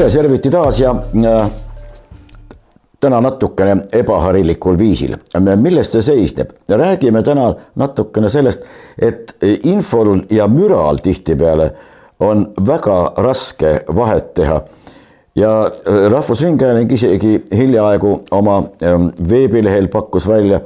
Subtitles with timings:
[0.00, 1.50] tere, serviti taas ja äh,
[3.00, 5.16] täna natukene ebaharilikul viisil.
[5.56, 6.52] milles see seisneb?
[6.68, 8.64] räägime täna natukene sellest,
[8.98, 9.34] et
[9.64, 11.70] infol ja müral tihtipeale
[12.20, 14.62] on väga raske vahet teha.
[15.34, 20.60] ja äh, Rahvusringhääling isegi hiljaaegu oma ähm, veebilehel pakkus välja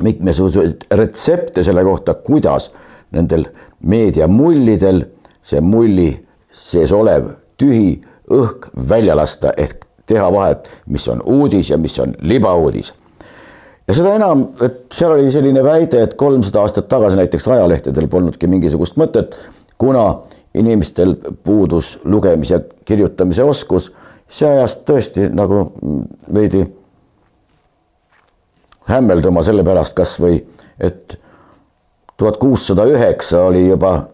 [0.00, 2.72] mitmesuguseid retsepte selle kohta, kuidas
[3.10, 3.44] nendel
[3.80, 5.04] meediamullidel
[5.42, 8.00] see mulli sees olev tühi
[8.34, 12.92] õhk välja lasta ehk teha vahet, mis on uudis ja mis on libauudis.
[13.88, 18.46] ja seda enam, et seal oli selline väide, et kolmsada aastat tagasi näiteks ajalehtedel polnudki
[18.46, 19.36] mingisugust mõtet,
[19.78, 20.20] kuna
[20.54, 23.92] inimestel puudus lugemis- ja kirjutamise oskus,
[24.28, 25.72] see ajas tõesti nagu
[26.34, 26.64] veidi
[28.88, 30.38] hämmelduma sellepärast kasvõi,
[30.80, 31.18] et
[32.16, 34.06] tuhat kuussada üheksa oli juba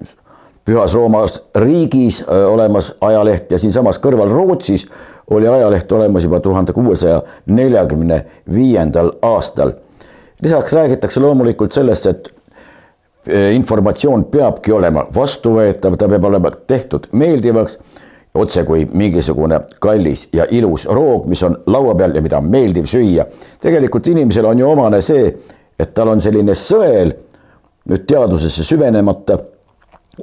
[0.64, 4.86] Pühas Roomas riigis olemas ajaleht ja siinsamas kõrval Rootsis
[5.30, 9.72] oli ajaleht olemas juba tuhande kuuesaja neljakümne viiendal aastal.
[10.42, 12.28] lisaks räägitakse loomulikult sellest, et
[13.52, 17.78] informatsioon peabki olema vastuvõetav, ta peab olema tehtud meeldivaks,
[18.34, 22.86] otse kui mingisugune kallis ja ilus roog, mis on laua peal ja mida on meeldiv
[22.86, 23.26] süüa.
[23.60, 25.34] tegelikult inimesele on ju omane see,
[25.78, 27.12] et tal on selline sõel,
[27.88, 29.38] nüüd teadusesse süvenemata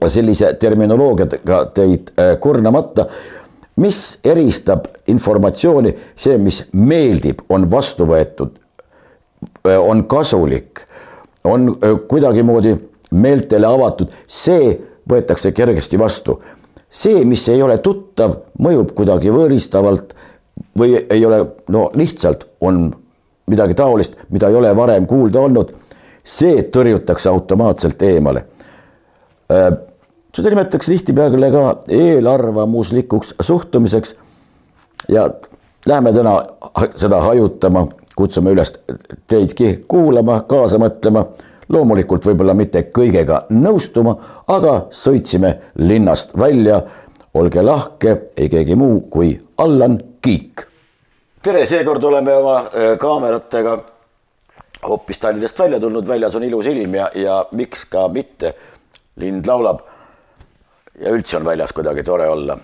[0.05, 3.07] sellise terminoloogiaga teid äh, kurnamata,
[3.81, 8.57] mis eristab informatsiooni, see, mis meeldib, on vastu võetud,
[9.65, 10.83] äh, on kasulik,
[11.47, 12.75] on äh, kuidagimoodi
[13.17, 14.75] meeltele avatud, see
[15.07, 16.41] võetakse kergesti vastu.
[16.89, 20.13] see, mis ei ole tuttav, mõjub kuidagi võõristavalt
[20.79, 22.87] või ei ole, no lihtsalt on
[23.47, 25.73] midagi taolist, mida ei ole varem kuulda olnud,
[26.23, 28.45] see tõrjutakse automaatselt eemale
[29.47, 34.15] seda nimetatakse tihtipeale ka eelarvamuslikuks suhtumiseks.
[35.09, 35.29] ja
[35.85, 36.43] läheme täna
[36.95, 38.73] seda hajutama, kutsume üles
[39.27, 41.25] teidki kuulama, kaasa mõtlema,
[41.69, 44.15] loomulikult võib-olla mitte kõigega nõustuma,
[44.47, 46.81] aga sõitsime linnast välja.
[47.33, 50.67] olge lahke, ei keegi muu kui Allan Kiik.
[51.43, 53.77] tere, seekord oleme oma äh, kaameratega
[54.87, 58.53] hoopis Tallinnast välja tulnud, väljas on ilus ilm ja, ja miks ka mitte.
[59.17, 59.81] Lind laulab
[61.01, 62.57] ja üldse on väljas kuidagi tore olla.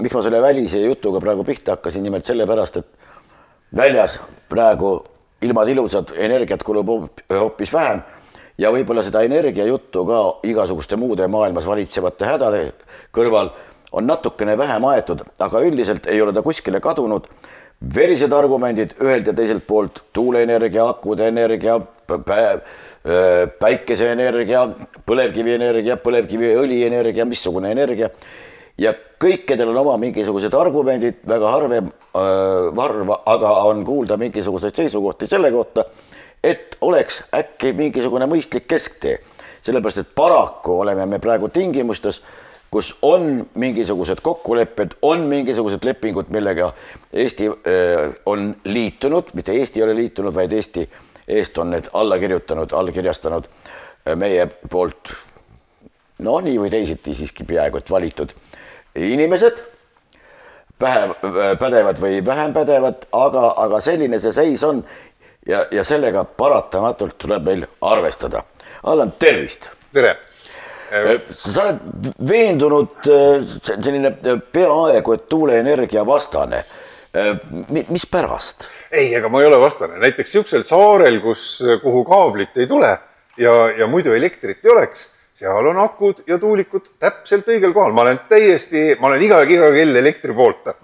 [0.00, 2.86] miks ma selle välise jutuga praegu pihta hakkasin, nimelt sellepärast, et
[3.76, 4.18] väljas
[4.48, 5.04] praegu
[5.42, 6.88] ilmad ilusad, energiat kulub
[7.30, 8.02] hoopis vähem
[8.58, 12.62] ja võib-olla seda energiajuttu ka igasuguste muude maailmas valitsevate hädade
[13.14, 13.52] kõrval
[13.92, 17.26] on natukene vähem aetud, aga üldiselt ei ole ta kuskile kadunud.
[17.94, 21.80] verised argumendid ühelt ja teiselt poolt, tuuleenergia, akude energia,
[23.58, 24.68] päikeseenergia,
[25.06, 28.10] põlevkivienergia, põlevkiviõlienergia, missugune energia.
[28.78, 35.26] ja kõikidel on oma mingisugused argumendid, väga harvem äh,, harva, aga on kuulda mingisuguseid seisukohti
[35.26, 35.84] selle kohta,
[36.42, 39.18] et oleks äkki mingisugune mõistlik kesktee.
[39.62, 42.22] sellepärast, et paraku oleme me praegu tingimustes,
[42.70, 46.72] kus on mingisugused kokkulepped, on mingisugused lepingud, millega
[47.12, 51.90] Eesti äh, on liitunud, mitte Eesti ei ole liitunud, vaid Eesti äh, eest on need
[51.92, 55.12] alla kirjutanud, allkirjastanud äh, meie poolt
[56.22, 58.34] no nii või teisiti siiski peaaegu et valitud
[58.94, 59.62] inimesed,
[60.80, 61.14] vähem
[61.58, 64.82] pädevad või vähem pädevad, aga, aga selline see seis on
[65.46, 68.44] ja, ja sellega paratamatult tuleb meil arvestada.
[68.82, 69.70] Allan, tervist!
[69.94, 70.16] tere!
[70.92, 74.12] Äh, sa oled veendunud äh, selline
[74.52, 76.64] peaaegu et tuuleenergia vastane.
[77.88, 78.68] mispärast?
[78.92, 82.92] Ei, ega ma ei ole vastane, näiteks niisugusel saarel, kus, kuhu kaablit ei tule
[83.40, 85.06] ja, ja muidu elektrit ei oleks,
[85.42, 89.70] seal on akud ja tuulikud täpselt õigel kohal, ma olen täiesti, ma olen iga, iga
[89.74, 90.72] kell elektri poolt.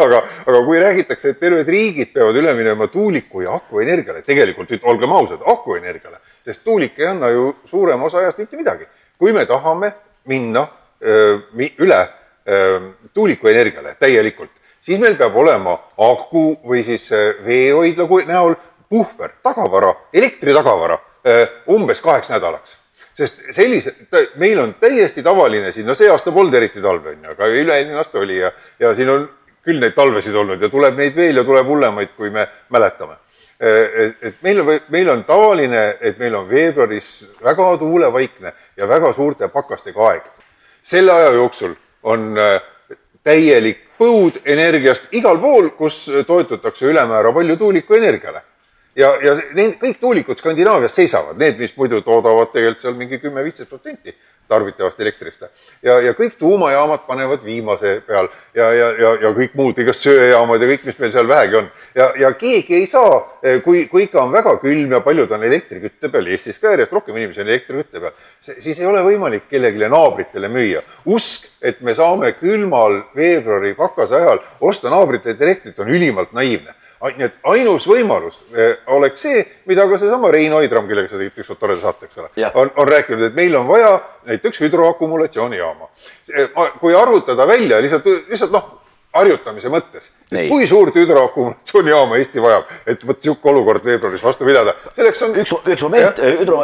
[0.00, 5.12] Aga, aga kui räägitakse, et terved riigid peavad üle minema tuuliku ja akuenergiale, tegelikult olgem
[5.12, 8.86] ausad, akuenergiale, sest tuulik ei anna ju suurema osa ajast mitte midagi.
[9.18, 9.90] kui me tahame
[10.30, 10.62] minna
[11.02, 11.38] öö,
[11.82, 12.00] üle
[12.48, 12.80] öö,
[13.14, 15.74] tuulikuenergiale täielikult, siis meil peab olema
[16.06, 18.56] aku või siis äh, veehoidla näol
[18.88, 22.78] puhver, tagavara, elektritagavara äh, umbes kaheks nädalaks.
[23.14, 23.94] sest sellise,
[24.42, 28.00] meil on täiesti tavaline siin, no see aasta polnud eriti talve, on ju, aga üle-eelmine
[28.00, 29.28] aasta oli ja, ja siin on
[29.64, 33.16] küll neid talvesid olnud ja tuleb neid veel ja tuleb hullemaid, kui me mäletame.
[33.62, 38.88] Äh, et, et meil on, meil on tavaline, et meil on veebruaris väga tuulevaikne ja
[38.90, 40.30] väga suurte pakastega aeg.
[40.82, 41.72] selle aja jooksul
[42.02, 42.36] on
[43.24, 48.42] täielik põud energiast igal pool, kus toetutakse ülemäära palju tuulikuenergiale.
[48.96, 53.70] Ja, ja need kõik tuulikud Skandinaavias seisavad, need, mis muidu toodavad tegelikult seal mingi kümme-viisteist
[53.70, 54.14] protsenti
[54.48, 55.42] tarbitavast elektrist.
[55.82, 60.62] ja, ja kõik tuumajaamad panevad viimase peal ja, ja, ja, ja kõik muud, igast söejaamad
[60.62, 61.70] ja kõik, mis meil seal vähegi on.
[61.96, 63.22] ja, ja keegi ei saa,
[63.64, 67.16] kui, kui ikka on väga külm ja paljud on elektrikütte peal, Eestis ka järjest rohkem
[67.16, 68.14] inimesi on elektrikütte peal,
[68.44, 70.84] siis ei ole võimalik kellelegi naabritele müüa.
[71.06, 76.76] usk, et me saame külmal veebruari pakase ajal osta naabritelt elektrit, on ülimalt naiivne
[77.12, 81.38] nii et ainus võimalus eh, oleks see, mida ka seesama Rein Oidram, kellega sa tegid
[81.42, 83.90] ükskord toreda saate, eks ole, on, on rääkinud, et meil on vaja
[84.30, 85.86] näiteks hüdroakumulatsioonijaama.
[86.32, 86.44] Eh,
[86.80, 88.64] kui arvutada välja lihtsalt, lihtsalt noh,
[89.14, 94.72] harjutamise mõttes, et kui suurt hüdroakumulatsioonijaama Eesti vajab, et vot niisugune olukord veebruaris vastu pidada,
[94.96, 95.30] selleks on.
[95.44, 96.56] üks, üks moment, hüdro,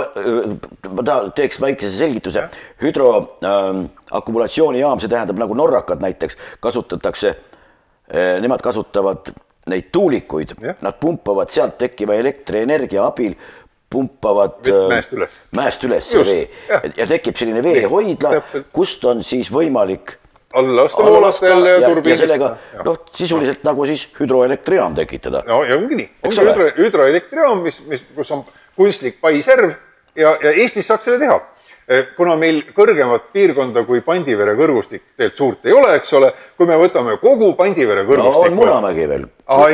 [0.88, 2.42] ma tahan, teeks väikese selgituse.
[2.82, 6.34] hüdroakumulatsioonijaam ähm,, see tähendab nagu norrakad näiteks
[6.64, 7.28] kasutatakse,
[8.08, 9.20] äh, nemad kasutavad
[9.69, 13.35] neid tuulikuid, nad pumpavad sealt tekkiva elektrienergia abil,
[13.91, 16.47] pumpavad äh, mäest üles, mäest üles see vee.
[16.71, 16.81] Ja.
[17.03, 18.41] ja tekib selline veehoidla,
[18.73, 20.17] kust on siis võimalik
[20.55, 22.25] alla lasta voolatel ja, ja turbiinist.
[22.25, 22.49] sellega
[22.85, 23.71] noh, sisuliselt no.
[23.71, 25.45] nagu siis hüdroelektrijaam tekitada.
[25.47, 28.43] no ja ongi nii, ongi hüdro, hüdroelektrijaam, mis, mis, kus on
[28.79, 29.77] kunstlik paiserv
[30.19, 31.39] ja, ja Eestis saaks selle teha.
[31.39, 31.60] Eh,
[32.16, 36.28] kuna meil kõrgemat piirkonda kui Pandivere kõrgustik tegelikult suurt ei ole, eks ole,
[36.58, 38.50] kui me võtame kogu Pandivere kõrgustiku no,.
[38.52, 39.25] on Munamägi veel,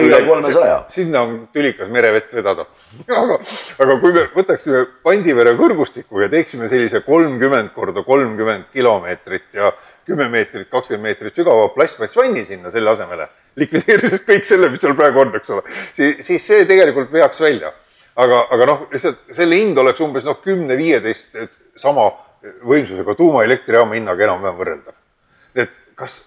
[0.00, 0.78] üle kolmesaja.
[0.94, 2.64] sinna on tülikas merevett vedada.
[3.20, 3.36] aga,
[3.84, 9.74] aga kui me võtaksime Pandivere kõrgustiku ja teeksime sellise kolmkümmend korda kolmkümmend kilomeetrit ja
[10.06, 13.28] kümme meetrit, kakskümmend meetrit sügava plastmassvanni sinna selle asemele,
[13.60, 15.66] likvideerides kõik selle, mis seal praegu on, eks ole,
[15.98, 17.74] siis, siis see tegelikult veaks välja.
[18.16, 21.34] aga, aga noh, lihtsalt selle hind oleks umbes noh, kümne-viieteist
[21.76, 22.10] sama
[22.66, 24.94] võimsusega tuumaelektrijaama hinnaga enam-vähem võrreldav.
[25.54, 26.24] et kas,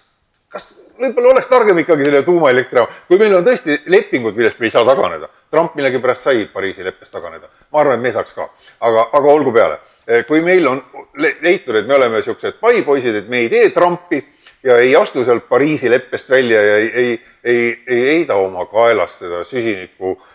[0.48, 4.74] kas võib-olla oleks targem ikkagi selle tuumaelektrijaama, kui meil on tõesti lepingud, millest me ei
[4.74, 5.28] saa taganeda.
[5.50, 7.48] Trump millegipärast sai Pariisi leppest taganeda.
[7.72, 8.50] ma arvan, et me saaks ka,
[8.80, 9.78] aga, aga olgu peale.
[10.28, 10.82] kui meil on
[11.40, 14.24] leitud, et me oleme niisugused paipoisid, et me ei tee Trumpi
[14.62, 19.22] ja ei astu sealt Pariisi leppest välja ja ei, ei, ei, ei heida oma kaelast
[19.24, 20.29] seda süsiniku äh,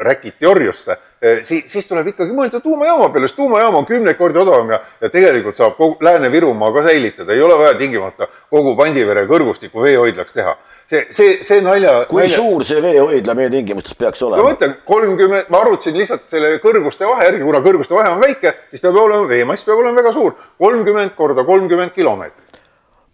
[0.00, 0.88] räkiti orjust
[1.22, 4.80] Eh, siis, siis tuleb ikkagi mõelda tuumajaama peale, sest tuumajaam on kümneid kordi odavam ja,
[5.04, 10.34] ja tegelikult saab kogu Lääne-Virumaa ka säilitada, ei ole vaja tingimata kogu Pandivere kõrgustikku veehoidlaks
[10.34, 10.56] teha.
[10.90, 11.92] see, see, see nalja.
[12.10, 12.40] kui nalja...
[12.40, 14.42] suur see veehoidla meie tingimustes peaks olema?
[14.42, 18.56] ma mõtlen, kolmkümmend, ma arvutasin lihtsalt selle kõrguste vahe järgi, kuna kõrguste vahe on väike,
[18.72, 22.60] siis ta peab olema, veemass peab olema väga suur, kolmkümmend korda kolmkümmend kilomeetrit.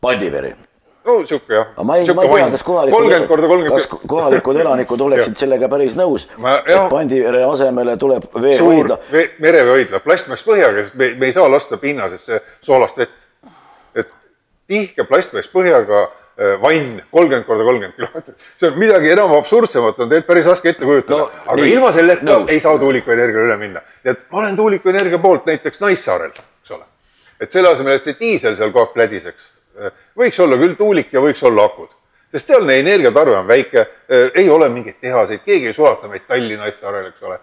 [0.01, 0.55] Pandiveri
[1.05, 1.67] no sihuke jah.
[1.85, 6.85] ma ei, ma ei tea, kas kohalikud, kas kohalikud elanikud oleksid sellega päris nõus, et
[6.91, 8.99] Pandivere asemele tuleb veehoidla.
[9.13, 13.15] Vee, mereveehoidla, plastmass põhjaga, sest me, me ei saa lasta pinnasesse soolast vett.
[13.95, 14.11] et
[14.69, 20.13] tihke plastmass põhjaga äh, vann kolmkümmend korda kolmkümmend kilomeetrit, see on midagi enam absurdsemat, on
[20.13, 21.31] tegelikult päris raske ette kujutada no,.
[21.47, 22.41] aga nii, ilma selleta no.
[22.49, 23.85] ei saa tuulikuenergiale üle minna.
[24.05, 26.85] nii et ma olen tuulikuenergia poolt näiteks Naissaarel, eks ole.
[27.41, 29.55] et selle asemel, et see diisel seal kogu aeg plädiseks
[30.19, 31.91] võiks olla küll tuulik ja võiks olla akud,
[32.33, 33.87] sest sealne energiatarve on väike,
[34.35, 37.39] ei ole mingeid tehaseid, keegi ei sulata metalli Naissaarel, eks ole.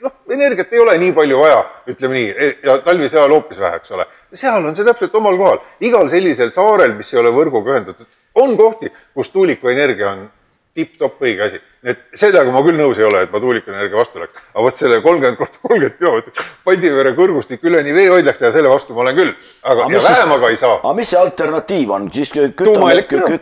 [0.00, 1.60] noh, energiat ei ole nii palju vaja,
[1.92, 4.06] ütleme nii, e, ja talvise ajal hoopis vähe, eks ole.
[4.34, 8.56] seal on see täpselt omal kohal, igal sellisel saarel, mis ei ole võrguga ühendatud, on
[8.56, 10.28] kohti, kus tuulikuenergia on
[10.74, 11.62] tipp-topp õige asi.
[11.80, 14.42] Et sellega ma küll nõus ei ole, et ma tuulikuenergia vastu oleks.
[14.52, 19.04] aga vot selle kolmkümmend korda kolmkümmend kilomeetrit Pandivere kõrgustik üleni veehoidlaks teha, selle vastu ma
[19.06, 19.32] olen küll.
[19.62, 20.76] aga, aga ei saa.
[20.82, 22.92] aga mis see alternatiiv on, siis kütame,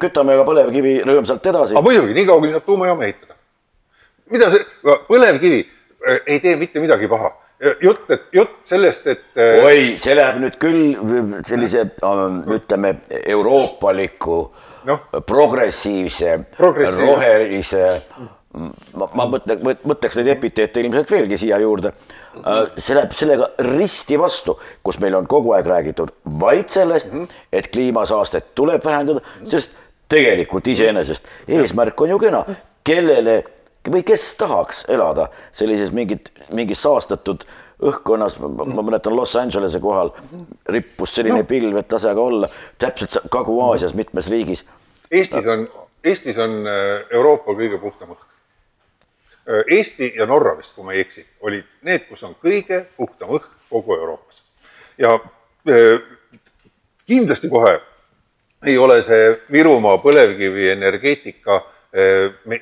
[0.04, 1.74] kütame ka põlevkivi rõõmsalt edasi?
[1.74, 3.36] aga muidugi, nii kaua, kuni saab tuumajaama ehitada.
[4.30, 4.64] mida see,
[5.10, 7.34] põlevkivi äh, ei tee mitte midagi paha
[7.82, 9.26] jutt, et jutt sellest, et.
[9.34, 11.88] Äh, oi, see läheb nüüd küll sellise,
[12.54, 14.98] ütleme, euroopaliku äh, no.
[15.26, 17.84] progressiivse, rohelise,
[18.52, 21.92] ma, ma mõtlen, mõtleks neid epiteete ilmselt veelgi siia juurde.
[22.38, 27.28] Äh, see läheb sellega risti vastu, kus meil on kogu aeg räägitud vaid sellest, mhm.
[27.52, 29.76] et kliimasaastet tuleb vähendada, sest
[30.08, 32.44] tegelikult iseenesest eesmärk on ju kena,
[32.86, 33.42] kellele
[33.88, 37.44] või kes tahaks elada sellises mingit, mingis saastatud
[37.78, 40.10] õhkkonnas, ma mäletan Los Angelese kohal
[40.68, 41.46] rippus selline no.
[41.48, 42.48] pilv, et lase aga olla,
[42.82, 44.64] täpselt Kagu-Aasias mitmes riigis
[45.10, 45.68] Eestis on,
[46.04, 48.26] Eestis on äh, Euroopa kõige puhtam õhk.
[49.48, 53.32] Äh, Eesti ja Norra vist, kui ma ei eksi, olid need, kus on kõige puhtam
[53.38, 54.42] õhk kogu Euroopas.
[54.98, 56.00] ja äh,
[57.06, 57.80] kindlasti kohe
[58.66, 61.60] ei ole see Virumaa põlevkivienergeetika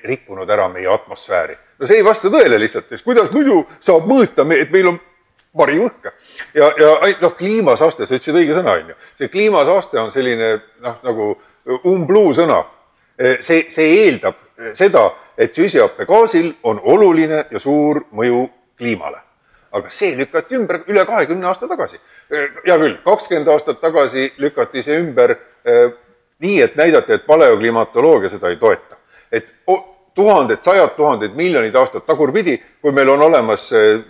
[0.05, 1.57] rikkunud ära meie atmosfääri.
[1.79, 5.01] no see ei vasta tõele lihtsalt, kuidas muidu saab mõõta, et meil on
[5.57, 6.13] parim õhk.
[6.55, 8.97] ja, ja noh, kliimasaaste, sa ütlesid õige sõna, on ju.
[9.19, 10.51] see kliimasaaste on selline
[10.85, 11.29] noh, nagu
[11.85, 12.65] umbluu sõna.
[13.41, 14.35] see, see eeldab
[14.75, 19.23] seda, et süsihappegaasil on oluline ja suur mõju kliimale.
[19.73, 21.99] aga see lükati ümber üle kahekümne aasta tagasi.
[22.67, 25.31] hea küll, kakskümmend aastat tagasi lükati see ümber
[25.65, 25.91] eh,
[26.39, 28.97] nii, et näidati, et paleoklimatoloogia seda ei toeta.
[29.33, 29.53] et
[30.15, 34.01] tuhanded, sajad tuhanded, miljonid aastad tagurpidi, kui meil on olemas eh,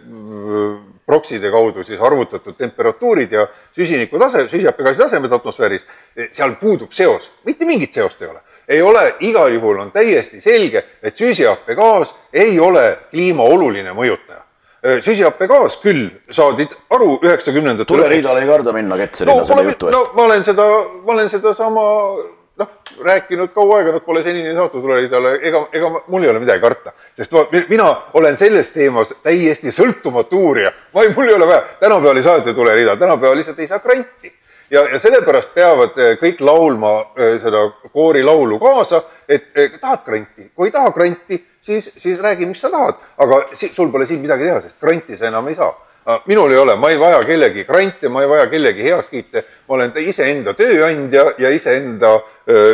[1.07, 3.47] prokside kaudu siis arvutatud temperatuurid ja
[3.77, 5.87] süsiniku tase, süsihappegaasi tasemed atmosfääris,
[6.31, 8.41] seal puudub seos, mitte mingit seost ei ole.
[8.69, 14.43] ei ole, igal juhul on täiesti selge, et süsihappegaas ei ole kliima oluline mõjutaja
[14.83, 19.99] eh, süsihappegaas küll, saadi aru üheksakümnendate tuleriidale ei karda minna Ketserina no, selle jutu eest?
[19.99, 20.67] no ma olen seda,
[21.05, 21.87] ma olen sedasama
[22.57, 22.69] noh,
[23.05, 26.93] rääkinud kaua aega, nad pole senini saatnud tuleridale, ega, ega mul ei ole midagi karta.
[27.17, 30.73] sest va, mina olen selles teemas täiesti sõltumatu uurija.
[30.95, 34.33] ma ei, mul ei ole vaja, tänapäeval ei saada tulerida, tänapäeval lihtsalt ei saa granti.
[34.71, 40.51] ja, ja sellepärast peavad eh, kõik laulma eh, seda koorilaulu kaasa, et eh, tahad granti,
[40.55, 43.03] kui ei taha granti, siis, siis räägi, mis sa tahad.
[43.19, 45.75] aga si, sul pole siin midagi teha, sest granti sa enam ei saa
[46.27, 49.93] minul ei ole, ma ei vaja kellegi grante, ma ei vaja kellegi heakskiite, ma olen
[50.07, 52.13] iseenda tööandja ja iseenda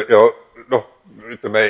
[0.09, 0.25] ja
[0.73, 0.85] noh,
[1.33, 1.65] ütleme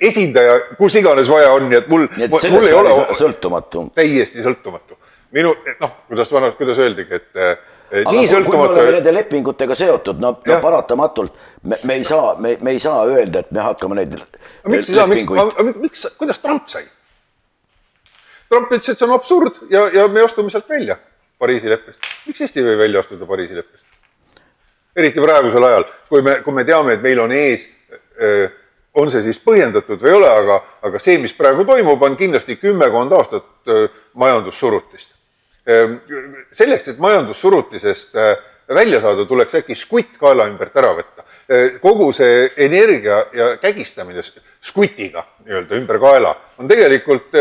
[0.00, 2.06] esindaja, kus iganes vaja on, nii et mul,
[2.54, 3.88] mul ei ole sõltumatu.
[3.94, 4.98] täiesti sõltumatu.
[5.34, 7.42] minu, noh, kuidas vanad, kuidas öeldigi, et
[8.00, 8.80] aga nii sõltumatu.
[8.96, 13.44] nende lepingutega seotud, no, no paratamatult me, me ei saa, me, me ei saa öelda,
[13.44, 14.18] et me hakkame neid.
[14.70, 15.26] miks ei saa, miks,
[15.80, 16.86] miks, kuidas Trump sai?
[18.54, 20.96] Trump ütles, et see on absurd ja, ja me astume sealt välja
[21.38, 22.00] Pariisi leppest.
[22.28, 23.84] miks Eesti ei või välja astuda Pariisi leppest?
[24.96, 27.66] eriti praegusel ajal, kui me, kui me teame, et meil on ees,
[28.94, 32.56] on see siis põhjendatud või ei ole, aga, aga see, mis praegu toimub, on kindlasti
[32.60, 33.74] kümmekond aastat
[34.14, 35.16] majandussurutist.
[36.52, 38.14] selleks, et majandussurutisest
[38.68, 41.26] välja saada, tuleks äkki skutt kaela ümbert ära võtta.
[41.82, 44.22] Kogu see energia ja kägistamine
[44.64, 47.34] skutiga nii-öelda ümber kaela on tegelikult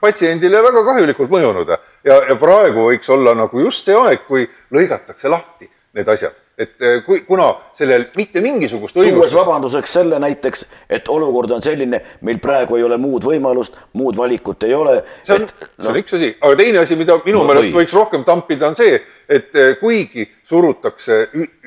[0.00, 1.70] patsiendile väga kahjulikult mõjunud.
[2.04, 6.80] Ja, ja praegu võiks olla nagu just see aeg, kui lõigatakse lahti need asjad et
[6.80, 9.28] eh, kui, kuna sellel mitte mingisugust õigust.
[9.28, 14.16] tuues vabanduseks selle näiteks, et olukord on selline, meil praegu ei ole muud võimalust, muud
[14.16, 14.96] valikut ei ole.
[15.24, 17.82] see on, see on üks asi, aga teine asi, mida minu no, meelest või.
[17.82, 18.94] võiks rohkem tampida, on see,
[19.28, 21.18] et eh, kuigi surutakse,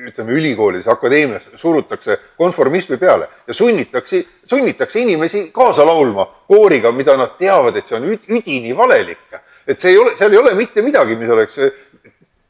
[0.08, 7.38] ütleme ülikoolides, akadeemias surutakse konformismi peale ja sunnitakse, sunnitakse inimesi kaasa laulma kooriga, mida nad
[7.38, 9.22] teavad, et see on üdini valelik.
[9.70, 11.86] et see ei ole, seal ei ole mitte midagi, mis oleks eh,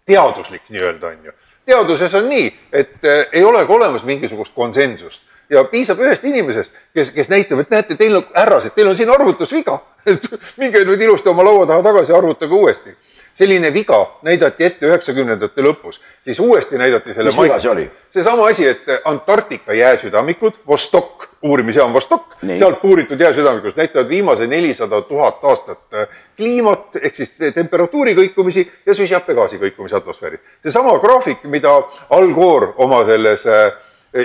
[0.09, 1.39] teaduslik nii-öelda, on ju
[1.71, 7.11] teaduses on nii, et äh, ei olegi olemas mingisugust konsensust ja piisab ühest inimesest, kes,
[7.15, 9.79] kes näitab, et näete, teil on, härrased, teil on siin arvutusviga.
[10.07, 10.27] et
[10.61, 12.95] minge nüüd ilusti oma laua taha tagasi, arvutage uuesti.
[13.41, 17.33] Selline viga näidati ette üheksakümnendate lõpus, siis uuesti näidati selle.
[17.33, 17.87] mis viga see oli?
[18.13, 25.45] seesama asi, et Antarktika jääsüdamikud, Vostok, uurimisjaam Vostok, sealt puuritud jääsüdamikud näitavad viimase nelisada tuhat
[25.53, 30.41] aastat äh, kliimat ehk siis temperatuuri kõikumisi ja süsihappegaasi kõikumisi atmosfääris.
[30.63, 31.73] seesama graafik, mida
[32.11, 33.73] Al Gore oma selles äh,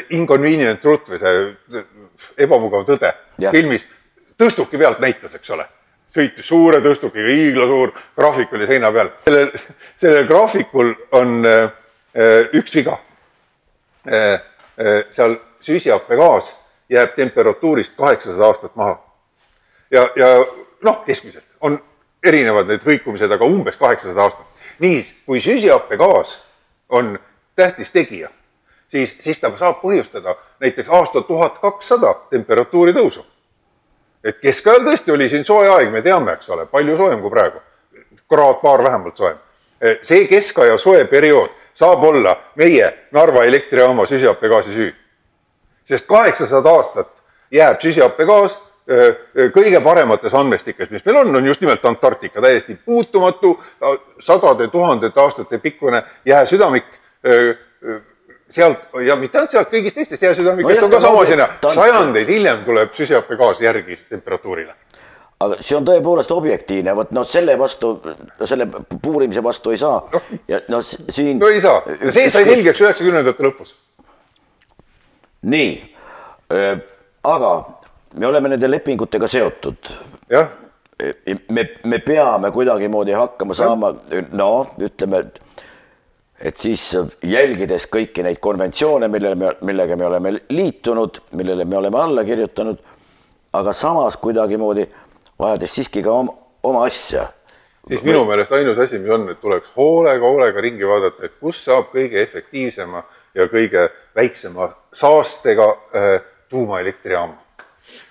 [0.09, 1.47] Inconvenient Truth või see
[1.79, 1.87] äh,
[2.47, 3.51] ebamugav tõde ja.
[3.51, 3.87] filmis
[4.35, 5.69] tõstuki pealt näitas, eks ole
[6.15, 9.11] sõitis suure tõstukiga, hiiglasuur graafik oli seina peal.
[9.27, 9.51] sellel,
[9.95, 11.71] sellel graafikul on äh,
[12.53, 12.99] üks viga
[14.07, 14.41] äh,.
[14.75, 16.49] Äh, seal süsihappegaas
[16.91, 18.99] jääb temperatuurist kaheksasada aastat maha.
[19.91, 20.27] ja, ja
[20.83, 21.79] noh, keskmiselt on
[22.23, 24.45] erinevad need kõikumised, aga umbes kaheksasada aastat.
[24.79, 26.41] niisiis, kui süsihappegaas
[26.89, 27.19] on
[27.55, 28.29] tähtis tegija,
[28.87, 33.25] siis, siis ta saab põhjustada näiteks aasta tuhat kakssada temperatuuri tõusu.
[34.25, 37.61] Et keskajal tõesti oli siin soe aeg, me teame, eks ole, palju soojem kui praegu.
[38.29, 39.37] kraad-paar vähemalt soojem.
[40.01, 44.93] see keskaja soe periood saab olla meie Narva elektrijaama süsihappegaasi süü.
[45.85, 47.11] sest kaheksasada aastat
[47.51, 48.57] jääb süsihappegaas
[49.53, 53.55] kõige paremates andmestikes, mis meil on, on just nimelt Antarktika, täiesti puutumatu,
[54.19, 56.85] sadade tuhandete aastate pikkune jääsüdamik.
[58.49, 62.65] Sealt ja mitte ainult sealt, kõigist teistest jääsüdamikest no, on ka sama sinna, sajandeid hiljem
[62.65, 64.75] tuleb süsihappegaas järgi temperatuurile.
[65.45, 67.97] Aga see on tõepoolest objektiivne, vot noh, selle vastu,
[68.47, 68.69] selle
[69.03, 69.97] puurimise vastu ei saa.
[70.13, 70.21] No..
[70.47, 71.41] ja noh, siin.
[71.41, 73.75] no ei saa, see sai selgeks üheksakümnendate lõpus.
[75.51, 75.73] nii,
[77.23, 77.51] aga
[78.15, 79.91] me oleme nende lepingutega seotud.
[81.49, 83.91] me, me peame kuidagimoodi hakkama saama,
[84.31, 85.41] noh, ütleme, et
[86.59, 86.89] siis
[87.23, 92.81] jälgides kõiki neid konventsioone, millele me, millega me oleme liitunud, millele me oleme alla kirjutanud,
[93.55, 94.87] aga samas kuidagimoodi
[95.39, 97.29] vajades siiski ka oma, oma asja.
[97.87, 101.63] siis minu meelest ainus asi, mis on, et tuleks hoolega, hoolega ringi vaadata, et kus
[101.65, 103.03] saab kõige efektiivsema
[103.35, 107.44] ja kõige väiksema saastega äh, tuumaelektrijaama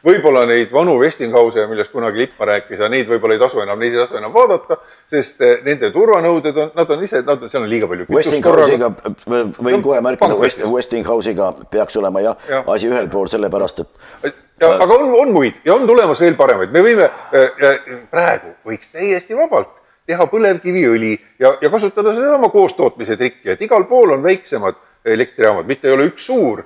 [0.04, 3.96] võib-olla neid vanu Westinghouse'e, millest kunagi Lippmaa rääkis ja neid võib-olla ei tasu enam, neid
[3.96, 4.78] ei tasu enam vaadata,
[5.10, 8.90] sest eh, nende turvanõuded on, nad on ise, nad on, seal on liiga palju Westinghouse'iga,
[9.26, 12.64] võin kohe märkida, Westinghouse'iga peaks olema jah ja.
[12.76, 16.74] asi ühel pool, sellepärast et ja, aga on, on muid ja on tulemas veel paremaid,
[16.74, 17.80] me võime äh,,
[18.12, 19.72] praegu võiks täiesti vabalt
[20.06, 25.88] teha põlevkiviõli ja, ja kasutada sedasama koostootmise trikki, et igal pool on väiksemad elektrijaamad, mitte
[25.88, 26.64] ei ole üks suur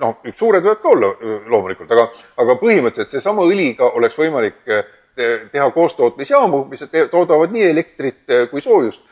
[0.00, 1.10] noh, üks suured võivad ka olla
[1.50, 2.08] loomulikult, aga,
[2.42, 4.62] aga põhimõtteliselt seesama õliga oleks võimalik
[5.14, 9.04] teha koostootmisjaamu, mis toodavad nii elektrit kui soojust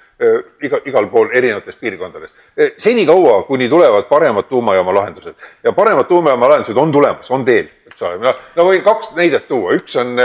[0.62, 2.30] iga, igal pool erinevates piirkondades.
[2.78, 5.34] senikaua, kuni tulevad paremad tuumajaama lahendused.
[5.64, 9.48] Ja paremad tuumajaama lahendused on tulemas, on teel, eks ole, no, no võin kaks näidet
[9.48, 10.16] tuua, üks on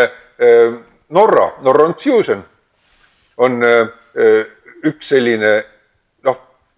[1.09, 2.43] Norra, Norron Fusion
[3.38, 3.62] on
[4.86, 5.53] üks selline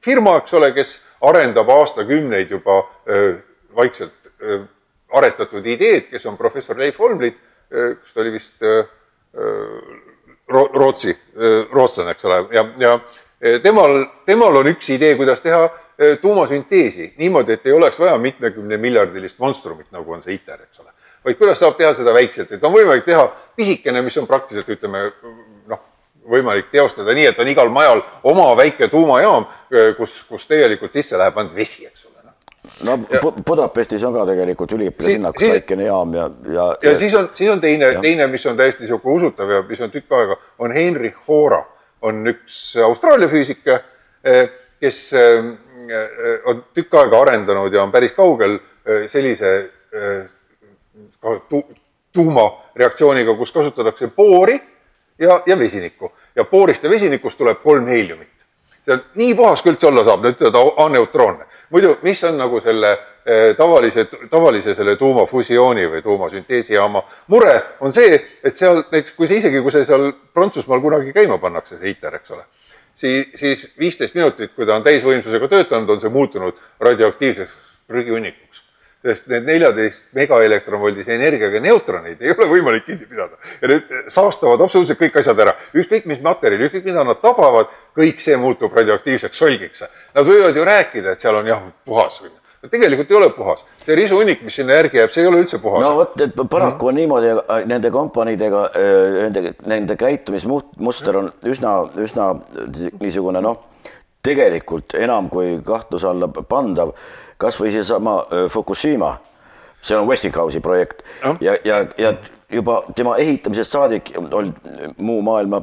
[0.06, 3.34] firma, eks ole, kes arendab aastakümneid juba öö,
[3.76, 4.62] vaikselt öö,
[5.14, 7.38] aretatud ideed, kes on professor Leif Holmlid,
[7.70, 8.84] kas ta oli vist öö,
[10.50, 11.12] Rootsi,
[11.72, 12.96] rootslane, eks ole, ja, ja
[13.62, 15.68] temal, temal on üks idee, kuidas teha
[16.22, 20.90] tuumasünteesi niimoodi, et ei oleks vaja mitmekümne miljardilist monstrumit, nagu on see ITER, eks ole.
[21.26, 23.28] vaid kuidas saab teha seda väikselt, et on võimalik teha
[23.60, 25.04] pisikene, mis on praktiliselt ütleme
[26.30, 29.48] võimalik teostada nii, et on igal majal oma väike tuumajaam,
[29.98, 32.10] kus, kus tegelikult sisse läheb ainult vesi, eks ole
[32.84, 33.22] no ja.
[33.46, 36.68] Budapestis on ka tegelikult üliõpilaslinnakus väikene jaam ja, ja.
[36.84, 39.92] ja siis on, siis on teine, teine, mis on täiesti niisugune usutav ja mis on
[39.94, 41.62] tükk aega, on Heinrich Hora,
[42.06, 43.68] on üks Austraalia füüsik,
[44.80, 45.02] kes
[46.48, 48.60] on tükk aega arendanud ja on päris kaugel
[49.12, 49.54] sellise
[51.50, 51.64] tu,
[52.16, 54.60] tuumareaktsiooniga, kus kasutatakse boori
[55.20, 56.12] ja, ja vesinikku.
[56.36, 58.30] Ja boorist ja vesinikust tuleb kolm heeliumit.
[58.86, 61.46] see on nii puhas kui üldse olla saab, nüüd ta aneutroonne.
[61.70, 62.92] Muidu, mis on nagu selle
[63.26, 69.38] eh, tavalise, tavalise selle tuumafusiooni või tuumasünteesijaama mure, on see, et seal näiteks, kui see
[69.44, 72.48] isegi, kui see seal Prantsusmaal kunagi käima pannakse, see ITER, eks ole,
[72.96, 77.60] siis, siis viisteist minutit, kui ta on täisvõimsusega töötanud, on see muutunud radioaktiivseks
[77.92, 78.69] prügihunnikuks
[79.06, 83.40] sest need neljateist megaelektronvoldise energiaga neutroneid ei ole võimalik kinni pidada.
[83.62, 88.20] ja need saastavad absoluutselt kõik asjad ära, ükskõik mis materjali, ükskõik mida nad tabavad, kõik
[88.24, 89.86] see muutub radioaktiivseks solgiks.
[90.16, 92.20] Nad võivad ju rääkida, et seal on jah, puhas
[92.60, 95.62] no tegelikult ei ole puhas, see risuhunnik, mis sinna järgi jääb, see ei ole üldse
[95.64, 95.84] puhas.
[95.86, 97.32] no vot, et paraku on niimoodi
[97.72, 98.66] nende kompaniidega,
[99.30, 102.34] nende, nende käitumismuster on üsna, üsna
[103.00, 103.64] niisugune noh,
[104.26, 106.92] tegelikult enam kui kahtluse alla pandav
[107.40, 108.22] kasvõi seesama
[108.52, 109.16] Fukushima,
[109.82, 111.04] see on Westinghouse'i projekt.
[111.24, 112.14] Ja, ja, ja, ja
[112.52, 115.62] juba tema ehitamisest saadik olid muu maailma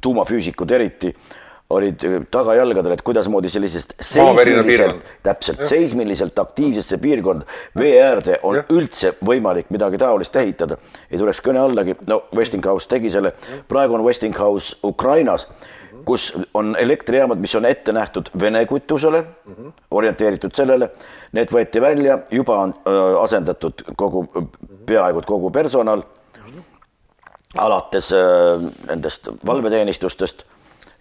[0.00, 1.12] tuumafüüsikud eriti
[1.70, 5.66] olid tagajalgadel, et kuidasmoodi sellisest seismiliselt, täpselt ja.
[5.66, 7.46] seismiliselt aktiivsesse piirkonda,
[7.78, 8.64] vee äärde on ja.
[8.70, 10.78] üldse võimalik midagi taolist ehitada.
[11.10, 13.34] ei tuleks kõne allagi, no Westinghouse tegi selle,
[13.68, 15.48] praegu on Westinghouse Ukrainas
[16.06, 19.72] kus on elektrijaamad, mis on ette nähtud Vene kütusele mm, -hmm.
[19.90, 20.90] orienteeritud sellele,
[21.32, 24.26] need võeti välja, juba on öö, asendatud kogu,
[24.86, 26.62] peaaegu kogu personal mm, -hmm.
[27.58, 30.46] alates öö, nendest valveteenistustest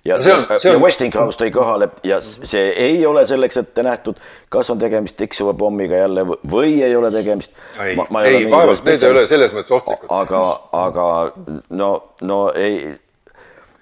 [0.05, 0.79] ja, see on, see on...
[0.79, 5.53] ja Westinghouse tõi kohale ja see ei ole selleks ette nähtud, kas on tegemist tiksuva
[5.53, 7.51] pommiga jälle või ei ole tegemist.
[7.79, 10.09] ei, ei, vaevalt need ei ole selles mõttes ohtlikud.
[10.09, 11.07] aga, aga
[11.69, 11.91] no,
[12.21, 12.95] no ei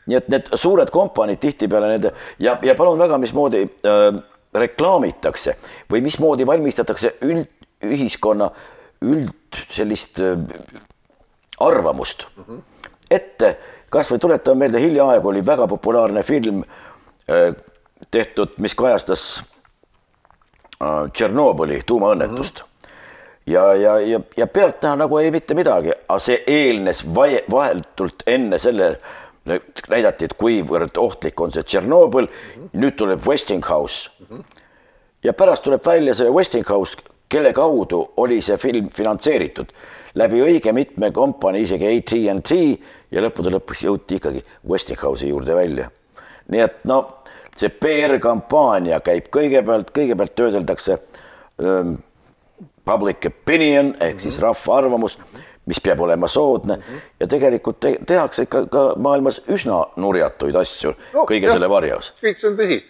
[0.05, 4.19] nii et need suured kompaniid tihtipeale nende ja, ja palun väga, mismoodi äh,
[4.53, 5.55] reklaamitakse
[5.91, 7.47] või mismoodi valmistatakse üld,
[7.83, 8.49] ühiskonna
[9.03, 10.35] üld sellist äh,
[11.59, 12.61] arvamust mm -hmm.
[13.11, 13.57] ette.
[13.89, 17.55] kasvõi tuletame meelde, hiljaaegu oli väga populaarne film äh,
[18.11, 19.43] tehtud, mis kajastas
[20.81, 22.63] äh, Tšernobõli tuumaõnnetust mm.
[22.63, 22.69] -hmm
[23.45, 28.59] ja, ja, ja, ja pealtnäha nagu ei mitte midagi, aga see eelnes vaie, vahetult enne
[28.59, 32.69] selle äh, näidati, et kuivõrd ohtlik on see Tšernobõl mm, -hmm.
[32.79, 34.37] nüüd tuleb Westinghouse mm.
[34.37, 34.61] -hmm.
[35.23, 36.97] ja pärast tuleb välja see Westinghouse,
[37.29, 39.73] kelle kaudu oli see film finantseeritud
[40.15, 42.51] läbi õige mitme kompanii, isegi AT&T
[43.11, 45.91] ja lõppude lõpuks jõuti ikkagi Westinghouse'i juurde välja.
[46.47, 47.23] nii et no
[47.57, 50.97] see PR-kampaania käib kõigepealt, kõigepealt töödeldakse
[51.61, 51.95] ähm,
[52.85, 54.19] public opinion ehk mm -hmm.
[54.19, 55.23] siis rahva arvamus mm.
[55.23, 57.01] -hmm mis peab olema soodne mm -hmm.
[57.19, 62.13] ja tegelikult te tehakse ikka ka maailmas üsna nurjatuid asju no, kõige jah, selle varjas.
[62.23, 62.83] kõik see on tõsi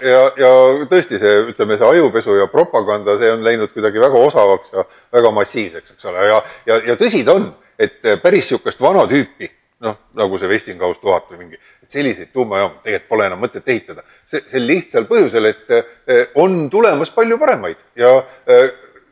[0.00, 0.50] ja, ja
[0.90, 5.30] tõesti see, ütleme, see ajupesu ja propaganda, see on läinud kuidagi väga osavaks ja väga
[5.30, 9.48] massiivseks, eks ole, ja, ja, ja tõsi ta on, et päris niisugust vana tüüpi,
[9.86, 14.04] noh, nagu see Westinghouse tuhat või mingi, et selliseid tuumajaamu tegelikult pole enam mõtet ehitada.
[14.26, 18.12] see, sel lihtsal põhjusel, et on tulemas palju paremaid ja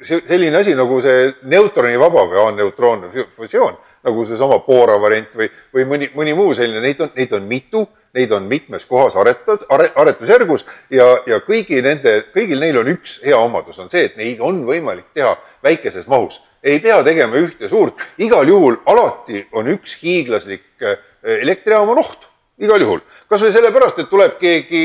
[0.02, 6.10] selline asi nagu see neutronivaba või A-neutroonne fusioon, nagu seesama Bora variant või, või mõni,
[6.16, 7.84] mõni muu selline, neid on, neid on mitu,
[8.16, 13.18] neid on mitmes kohas aretus, are, aretusjärgus ja, ja kõigi nende, kõigil neil on üks
[13.24, 16.40] hea omadus, on see, et neid on võimalik teha väikeses mahus.
[16.62, 20.98] ei pea tegema ühte suurt, igal juhul alati on üks hiiglaslik eh,
[21.40, 22.26] elektrijaam on oht,
[22.58, 23.00] igal juhul.
[23.28, 24.82] kas või sellepärast, et tuleb keegi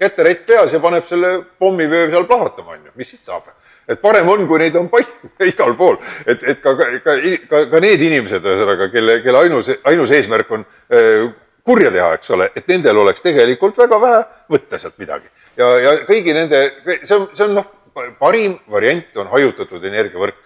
[0.00, 3.48] käterätt peas ja paneb selle pommivöö seal plahvatama, on ju, mis siis saab?
[3.90, 7.82] Et parem on, kui neid on palju igal pool, et, et ka, ka, ka, ka
[7.82, 11.26] need inimesed, ühesõnaga, kelle, kelle ainus, ainus eesmärk on äh,
[11.66, 14.22] kurja teha, eks ole, et nendel oleks tegelikult väga vähe
[14.52, 15.28] võtta sealt midagi.
[15.58, 16.62] ja, ja kõigi nende,
[17.02, 17.68] see on, see on noh,
[18.20, 20.38] parim variant on hajutatud energiavõrk.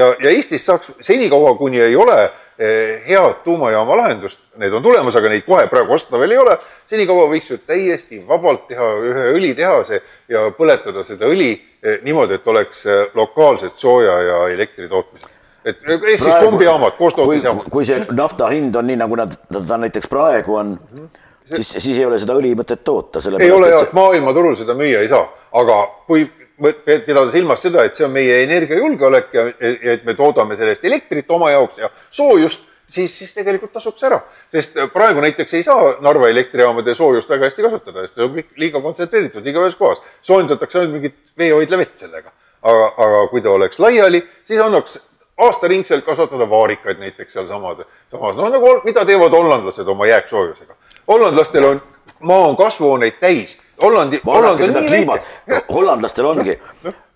[0.00, 5.14] Ja, ja Eestis saaks senikaua, kuni ei ole Eh, head tuumajaama lahendust, need on tulemas,
[5.16, 6.58] aga neid kohe praegu osta veel ei ole.
[6.92, 12.50] senikaua võiks ju täiesti vabalt teha ühe õlitehase ja põletada seda õli eh, niimoodi, et
[12.52, 15.32] oleks eh, lokaalset sooja ja elektri tootmised
[15.64, 17.72] et ehk siis kombijaamad, koostootmisjaamad.
[17.72, 21.56] kui see nafta hind on nii, nagu nad, ta näiteks praegu on mm, -hmm.
[21.56, 23.24] siis, siis ei ole seda õli mõtet toota.
[23.40, 26.28] ei ole jah, maailmaturul seda müüa ei saa, aga kui
[26.60, 31.50] pidada silmas seda, et see on meie energiajulgeolek ja, et me toodame sellest elektrit oma
[31.50, 34.20] jaoks ja soojust, siis, siis tegelikult tasuks ära.
[34.52, 38.50] sest praegu näiteks ei saa Narva elektrijaamade soojust väga hästi kasutada, sest see on kõik
[38.56, 40.02] liiga kontsentreeritud igaühes kohas.
[40.22, 42.32] soojendatakse ainult mingit veehoidlavett sellega.
[42.62, 45.00] aga, aga kui ta oleks laiali, siis annaks
[45.40, 50.74] aastaringselt kasvatada vaarikaid näiteks sealsamad, samas noh, nagu mida teevad hollandlased oma jääksoojusega.
[51.08, 51.82] hollandlastel on,
[52.20, 55.24] maa on kasvuhooneid täis Hollandi, Holland on nii väike.
[55.74, 56.56] hollandlastel ongi,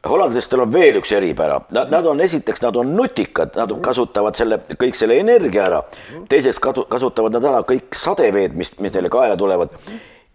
[0.08, 4.60] hollandlastel on veel üks eripära, nad, nad on esiteks, nad on nutikad, nad kasutavad selle,
[4.80, 5.82] kõik selle energia ära.
[6.28, 9.76] teiseks kasutavad nad ära kõik sadeveed, mis, mis neile kaela tulevad.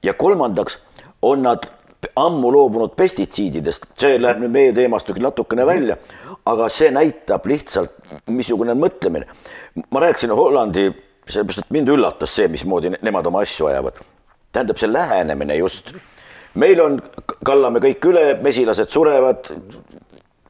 [0.04, 0.78] ja kolmandaks
[1.22, 1.66] on nad
[2.16, 5.98] ammu loobunud pestitsiididest, see läheb nüüd meie teemast natukene välja,
[6.48, 9.26] aga see näitab lihtsalt, missugune on mõtlemine.
[9.90, 10.92] ma rääkisin Hollandi,
[11.28, 14.00] sellepärast et mind üllatas see, mismoodi nemad oma asju ajavad.
[14.52, 15.94] tähendab, see lähenemine just
[16.54, 17.00] meil on,
[17.46, 19.50] kallame kõik üle, mesilased surevad,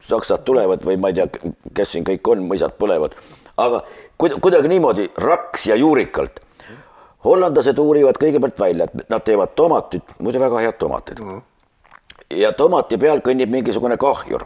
[0.10, 1.28] saksad tulevad või ma ei tea,
[1.76, 3.16] kes siin kõik on, mõisad põlevad,
[3.60, 3.84] aga
[4.20, 6.40] kuidagi niimoodi raks ja juurikalt.
[7.24, 11.30] hollandlased uurivad kõigepealt välja, et nad teevad tomatit, muide väga head tomatid mm.
[11.30, 11.42] -hmm.
[12.40, 14.46] ja tomati peal kõnnib mingisugune kahjur,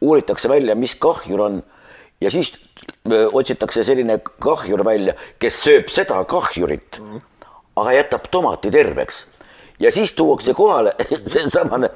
[0.00, 1.62] uuritakse välja, mis kahjur on
[2.20, 2.52] ja siis
[3.32, 7.20] otsitakse selline kahjur välja, kes sööb seda kahjurit mm, -hmm.
[7.76, 9.26] aga jätab tomati terveks
[9.84, 10.94] ja siis tuuakse kohale
[11.34, 11.90] seesamane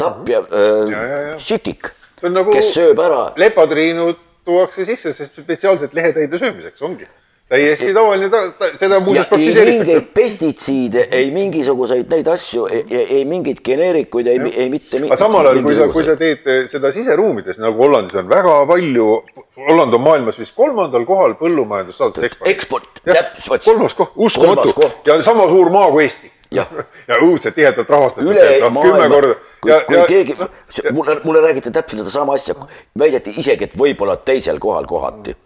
[0.00, 1.90] tapja äh, sütik,
[2.22, 3.24] nagu kes sööb ära.
[3.36, 7.08] lepatriinud tuuakse sisse spetsiaalselt lehetäide söömiseks, ongi
[7.52, 9.78] täiesti tavaline ta,, ta, seda muuseas praktiseeritakse.
[9.78, 12.84] mingeid pestitsiide, ei mingisuguseid neid asju, ei,
[13.18, 15.02] ei mingeid geneerikuid, ei, ei mitte.
[15.04, 19.08] aga samal ajal, kui sa, kui sa teed seda siseruumides nagu Hollandis on väga palju,
[19.68, 22.54] Holland on maailmas vist kolmandal kohal põllumajandussaaduse eksport.
[22.54, 23.66] eksport, täpselt.
[23.66, 26.66] kolmas koht, uskumatu ja sama suur maa kui Eesti ja,
[27.10, 28.30] ja õudselt tihedalt rahastatud.
[28.30, 29.34] üle kümme korda.
[29.60, 30.36] kui, kui ja, keegi,
[30.92, 32.56] mulle, mulle räägiti täpselt sedasama asja,
[32.98, 35.36] väideti isegi, et võib-olla teisel kohal kohati.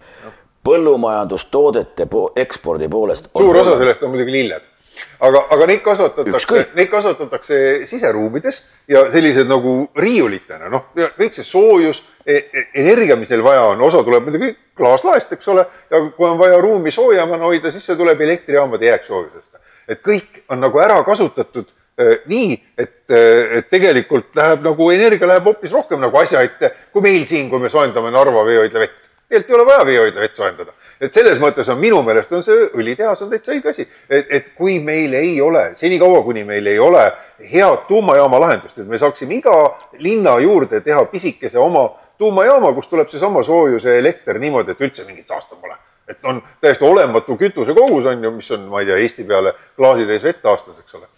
[0.66, 3.28] põllumajandustoodete po ekspordi poolest.
[3.38, 4.72] suur osa sellest on muidugi lilled.
[5.20, 12.00] Aga, aga neid kasvatatakse, neid kasvatatakse siseruumides ja sellised nagu riiulitena, noh, kõik see soojus
[12.24, 16.28] e, e, energia, mis neil vaja on, osa tuleb muidugi klaaslaest, eks ole, ja kui
[16.28, 19.55] on vaja ruumi soojemana hoida, siis see tuleb elektrijaamade jääksoojusest
[19.88, 25.29] et kõik on nagu ära kasutatud äh, nii, et, äh, et tegelikult läheb nagu energia
[25.29, 29.03] läheb hoopis rohkem nagu asja ette, kui meil siin, kui me soojendame Narva veehoidla vett.
[29.29, 30.72] tegelikult ei ole vaja veehoidla vett soojendada.
[31.01, 34.53] et selles mõttes on minu meelest on see õlitehas on täitsa õige asi, et, et
[34.55, 37.05] kui meil ei ole, senikaua kuni meil ei ole
[37.53, 39.57] head tuumajaama lahendust, et me saaksime iga
[39.99, 45.05] linna juurde teha pisikese oma tuumajaama, kust tuleb seesama soojus ja elekter niimoodi, et üldse
[45.05, 45.77] mingit saasta pole
[46.08, 50.22] et on täiesti olematu kütusekogus on ju, mis on, ma ei tea, Eesti peale klaasitäis
[50.22, 51.08] vett aastas, eks ole.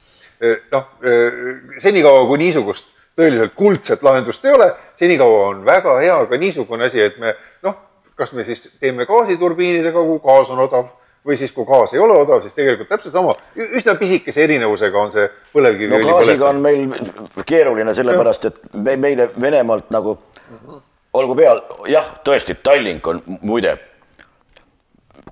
[0.41, 1.43] Eh, noh, eh,
[1.83, 7.03] senikaua kui niisugust tõeliselt kuldset lahendust ei ole, senikaua on väga hea ka niisugune asi,
[7.03, 7.35] et me
[7.67, 7.75] noh,
[8.19, 10.89] kas me siis teeme gaasiturbiinidega, kui gaas on odav
[11.27, 15.13] või siis, kui gaas ei ole odav, siis tegelikult täpselt sama, üsna pisikese erinevusega on
[15.13, 16.95] see põlevkivi no gaasiga on meil
[17.47, 20.17] keeruline, sellepärast et me, meile Venemaalt nagu
[21.19, 23.75] olgu peal, jah, tõesti, Tallink on muide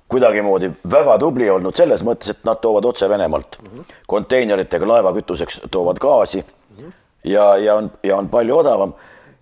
[0.07, 3.93] kuidagimoodi väga tubli olnud selles mõttes, et nad toovad otse Venemaalt mm -hmm.
[4.07, 6.91] konteineritega laevakütuseks toovad gaasi mm -hmm.
[7.23, 8.93] ja, ja on, ja on palju odavam.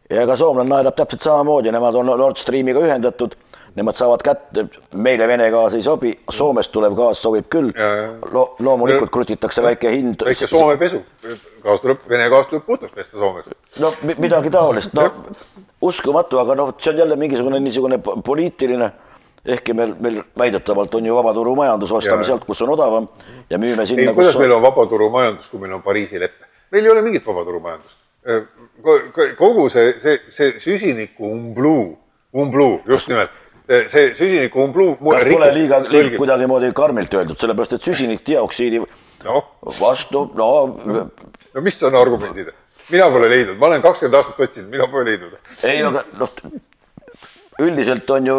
[0.09, 3.31] ja ega soomlane naerab täpselt samamoodi, nemad on Nord Streamiga ühendatud,
[3.75, 7.71] nemad saavad kätte, meile Vene gaas ei sobi, Soomest tulev gaas sobib küll
[8.31, 8.55] Lo.
[8.59, 10.15] loomulikult krutitakse väike hind.
[10.25, 11.01] väike Soome pesu,
[11.63, 13.45] gaas tuleb, Vene gaas tuleb puhtaks pesta Soomes.
[13.79, 15.11] no midagi taolist, no
[15.89, 18.91] uskumatu, aga noh, see on jälle mingisugune niisugune poliitiline
[19.45, 23.07] ehkki meil, meil väidetavalt on ju vabaturumajandus, ostame sealt, kus on odavam
[23.49, 24.13] ja müüme sinna.
[24.13, 24.41] kuidas on...
[24.41, 26.49] meil on vabaturumajandus, kui meil on Pariisi lepe?
[26.71, 27.97] meil ei ole mingit vabaturumajandust.
[29.37, 31.97] kogu see, see, see süsiniku umbluu,
[32.33, 33.31] umbluu just nimelt,
[33.69, 34.95] see süsiniku umbluu.
[34.97, 39.41] kas pole liiga, liiga kuidagimoodi karmilt öeldud, sellepärast et süsinikdioksiidi no.
[39.79, 40.51] vastu, no.
[41.53, 42.53] no mis on argumendid?
[42.89, 45.37] mina pole leidnud, ma olen kakskümmend aastat otsinud, mina pole leidnud.
[45.63, 46.33] ei, aga noh,
[47.59, 48.35] üldiselt on ju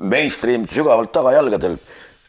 [0.00, 1.76] mainstream sügavalt tagajalgadel.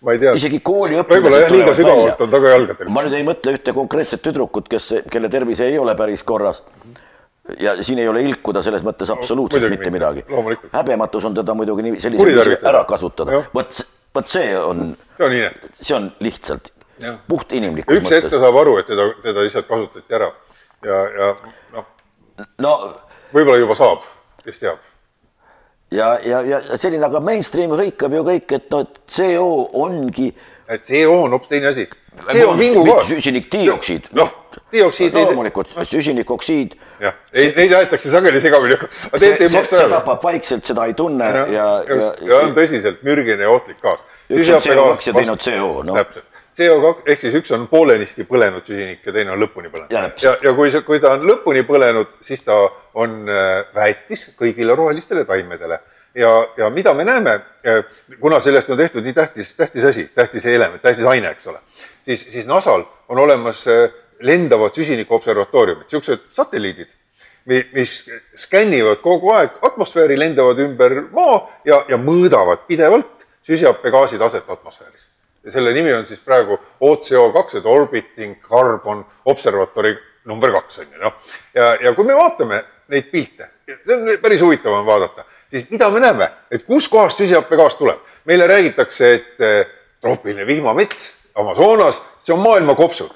[0.02, 0.34] ma ei tea.
[0.38, 1.14] isegi kooliõpilased.
[1.14, 2.92] võib-olla jah, liiga sügavalt on tagajalgadel.
[2.92, 6.62] ma nüüd ei mõtle ühte konkreetset tüdrukut, kes, kelle tervis ei ole päris korras.
[7.60, 10.26] ja siin ei ole ilkuda selles mõttes absoluutselt no, mitte midagi.
[10.74, 13.44] häbematus on teda muidugi nii sellisel ära kasutada.
[13.54, 13.84] vot,
[14.16, 14.96] vot see on,
[15.82, 17.18] see on lihtsalt ja.
[17.28, 18.02] puht inimlikkus.
[18.02, 20.32] üks hetk ta saab aru, et teda, teda lihtsalt kasutati ära
[20.86, 21.32] ja, ja
[21.76, 21.88] noh
[22.60, 22.74] no,
[23.34, 24.04] võib-olla juba saab,
[24.44, 24.84] kes teab
[25.92, 29.48] ja, ja, ja selline, aga mainstream hõikab ju kõik, et noh, et CO
[29.86, 30.32] ongi.
[30.70, 31.88] et CO on hoopis teine asi.
[32.32, 33.08] CO on vingugaas.
[33.12, 34.10] süsinikdioksiid.
[34.18, 34.32] noh,
[34.72, 35.14] dioksiid.
[35.14, 36.76] loomulikult no., süsinikoksiid.
[37.00, 38.78] jah, ei, neid aetakse sageli segamini,
[39.18, 43.52] see tapab vaikselt, seda ei tunne ja, ja, ja, ja, ja on tõsiselt mürgine ja
[43.52, 44.00] ohtlik gaas.
[44.30, 46.02] üks on CO2 ja teine on CO, noh.
[46.02, 49.92] täpselt CO2 ehk siis üks on poolenisti põlenud süsinik ja teine on lõpuni põlenud.
[49.92, 52.56] ja, ja, ja kui see, kui ta on lõpuni põlenud, siis ta
[53.02, 55.80] on äh, väetis kõigile rohelistele taimedele
[56.16, 57.84] ja, ja mida me näeme, äh,
[58.20, 61.60] kuna sellest on tehtud nii tähtis, tähtis asi, tähtis element, tähtis aine, eks ole,
[62.06, 63.90] siis, siis NASA-l on olemas äh,
[64.24, 66.94] lendavad süsinikuobservatooriumid, niisugused satelliidid,
[67.46, 67.98] mis
[68.40, 74.95] skännivad kogu aeg atmosfääri, lendavad ümber maa ja, ja mõõdavad pidevalt süsihappegaasi taset atmosfääris
[75.46, 81.04] ja selle nimi on siis praegu OCO2, et Orbiting Carbon Observatory number kaks on ju
[81.04, 81.14] noh.
[81.54, 83.50] ja, ja kui me vaatame neid pilte,
[84.22, 88.02] päris huvitav on vaadata, siis mida me näeme, et kuskohast süsihappegaas tuleb?
[88.26, 89.68] meile räägitakse, et eh,
[90.02, 93.12] troopiline vihmamets Amazonas, see on maailma kopsud.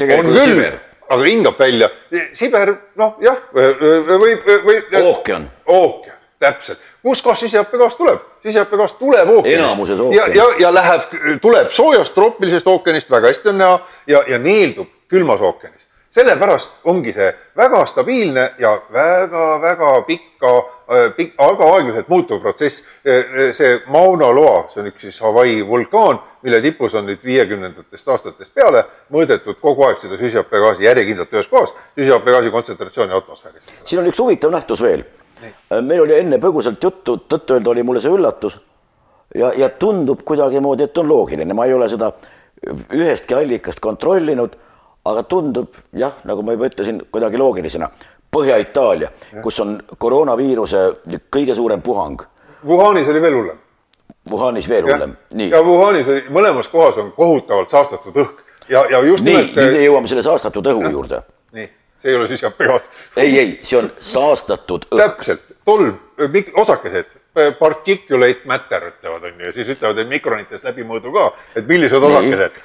[0.00, 0.62] on küll,
[1.08, 1.88] aga hingab välja.
[2.32, 4.96] Siber, noh jah, võib, võib.
[5.02, 5.46] ookean.
[5.66, 8.18] ookean, täpselt kuskohast süsihappegaas tuleb?
[8.42, 10.00] süsihappegaas tuleb ookeanist.
[10.14, 11.02] ja, ja, ja läheb,
[11.40, 15.86] tuleb soojast troopilisest ookeanist, väga hästi on näha, ja, ja neeldub külmas ookeanis.
[16.10, 22.84] sellepärast ongi see väga stabiilne ja väga-väga pikka, äh, pikk, aga aeglaselt muutuv protsess.
[23.06, 27.22] Äh, äh, see Mauna Loa, see on üks siis Hawaii vulkaan, mille tipus on nüüd
[27.24, 33.62] viiekümnendatest aastatest peale mõõdetud kogu aeg seda süsihappegaasi järjekindlalt ühes kohas, süsihappegaasi kontsentratsiooni atmosfääris.
[33.84, 35.06] siin on üks huvitav nähtus veel
[35.82, 38.58] meil oli enne põgusalt juttu, tõtt-öelda oli mulle see üllatus
[39.34, 42.12] ja, ja tundub kuidagimoodi, et on loogiline, ma ei ole seda
[42.92, 44.56] ühestki allikast kontrollinud,
[45.08, 47.88] aga tundub jah, nagu ma juba ütlesin, kuidagi loogilisena.
[48.30, 49.08] Põhja-Itaalia,
[49.42, 50.82] kus on koroonaviiruse
[51.34, 52.20] kõige suurem puhang.
[52.66, 53.56] Wuhanis oli veel hullem.
[54.30, 55.48] Wuhanis veel hullem, nii.
[55.50, 59.56] ja Wuhanis oli, mõlemas kohas on kohutavalt saastatud õhk ja, ja just nii, nimelt.
[59.56, 60.92] nüüd jõuame selle saastatud õhu ja.
[60.94, 61.22] juurde.
[62.02, 62.90] See ei ole süsihappegaas.
[63.16, 65.02] ei, ei, see on saastatud õhk.
[65.02, 65.94] täpselt, tolm,
[66.56, 67.14] osakesed,
[67.58, 72.58] particulate matter ütlevad, on ju, ja siis ütlevad, et mikronitest läbimõõdu ka, et millised osakesed.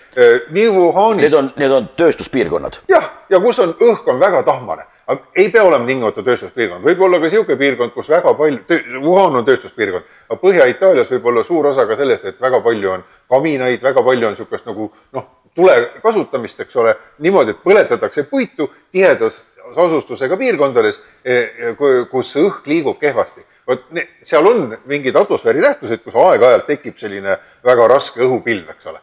[0.50, 1.28] nii Wuhanis.
[1.28, 2.82] Need on, need on tööstuspiirkonnad.
[2.90, 4.88] jah, ja kus on, õhk on väga tahmane
[5.36, 8.62] ei pea olema tingimata tööstuspiirkond, võib olla ka niisugune piirkond, kus väga palju,
[9.04, 13.04] Wuhan on tööstuspiirkond, aga Põhja-Itaalias võib olla suur osa ka sellest, et väga palju on
[13.30, 18.70] kaminaid, väga palju on niisugust nagu noh, tule kasutamist, eks ole, niimoodi, et põletatakse puitu
[18.92, 19.44] tihedas
[19.76, 21.74] asustusega piirkondades, e, e,
[22.10, 23.46] kus õhk liigub kehvasti.
[23.66, 23.82] vot
[24.22, 29.02] seal on mingid atmosfääri nähtused, kus aeg-ajalt tekib selline väga raske õhupilv, eks ole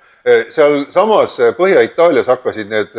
[0.49, 2.93] sealsamas Põhja-Itaalias hakkasid need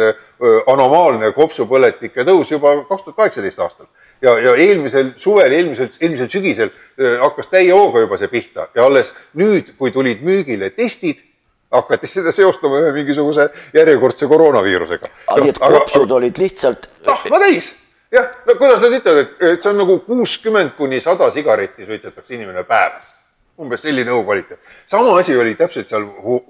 [0.68, 3.88] anomaalne kopsupõletike tõus juba kaks tuhat kaheksateist aastal.
[4.22, 6.74] ja, ja eelmisel suvel, eelmisel, eelmisel sügisel
[7.22, 11.24] hakkas täie hooga juba see pihta ja alles nüüd, kui tulid müügile testid
[11.74, 15.10] hakati seda seostama ühe mingisuguse järjekordse koroonaviirusega.
[15.28, 16.88] aga need kopsud aga, olid lihtsalt.
[17.06, 17.74] tahma täis,
[18.14, 22.64] jah, no kuidas nad ütlevad, et see on nagu kuuskümmend kuni sada sigaretti suitsetaks inimene
[22.70, 23.10] päevas.
[23.60, 24.60] Umbes selline õhukvaliteet.
[24.86, 26.06] sama asi oli täpselt seal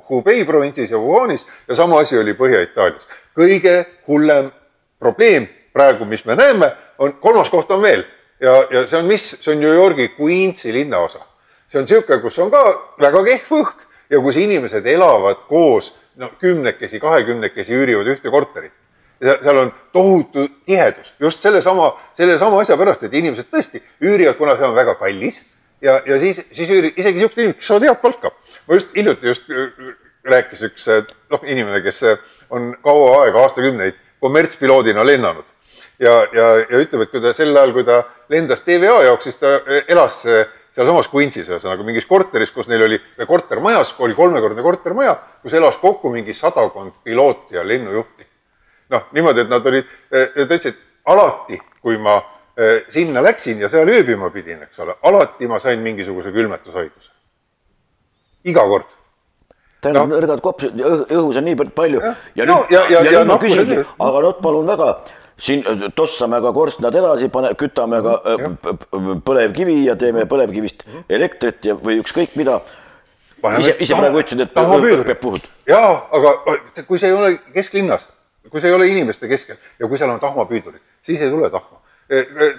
[0.10, 3.08] Hubei provintsis ja Wuhanis ja sama asi oli Põhja-Itaalias.
[3.36, 4.52] kõige hullem
[5.00, 8.06] probleem praegu, mis me näeme, on, kolmas koht on veel
[8.40, 11.20] ja, ja see on mis, see on New Yorgi Queensi linnaosa.
[11.68, 12.64] see on niisugune, kus on ka
[13.02, 18.74] väga kehv õhk ja kus inimesed elavad koos, no kümnekesi, kahekümnekesi üürivad ühte korterit.
[19.24, 24.68] seal on tohutu tihedus just sellesama, sellesama asja pärast, et inimesed tõesti üürivad, kuna see
[24.68, 25.44] on väga kallis
[25.84, 28.32] ja, ja siis, siis üüri, isegi siuksed inimesed, kes saavad head palka.
[28.68, 29.50] ma just hiljuti just
[30.24, 30.88] rääkis üks
[31.32, 32.04] noh, inimene, kes
[32.54, 35.46] on kaua aega, aastakümneid kommertspiloodina lennanud
[36.00, 39.40] ja, ja, ja ütleb, et kui ta sel ajal, kui ta lendas TVA jaoks, siis
[39.42, 40.22] ta elas
[40.74, 46.10] sealsamas Queensis, ühesõnaga mingis korteris, kus neil oli, kortermajas, oli kolmekordne kortermaja, kus elas kokku
[46.14, 48.28] mingi sadakond pilooti ja lennujuhti.
[48.94, 52.20] noh, niimoodi, et nad olid, ta ütles, et alati, kui ma
[52.94, 57.10] sinna läksin ja seal ööbima pidin, eks ole, alati ma sain mingisuguse külmetushaiguse.
[58.46, 58.94] iga kord
[59.84, 60.80] tähendab no., nõrgad kopsud,
[61.12, 63.82] õhus on nii palju ja, ja no, nüüd, ja, ja, ja, ja nüüd ma küsingi,
[64.06, 64.90] aga noh, palun väga,
[65.44, 69.22] siin äh, tossame ka korstnad edasi, pane, kütame ka -hmm.
[69.28, 72.62] põlevkivi ja teeme põlevkivist elektrit ja, või ükskõik mida.
[73.60, 75.48] ise, ise praegu ütlesid, et peab puhud.
[75.68, 76.36] jaa, aga
[76.88, 78.08] kui see ei ole kesklinnas,
[78.50, 81.83] kui see ei ole inimeste keskel ja kui seal on tahmapüüdurid, siis ei tule tahma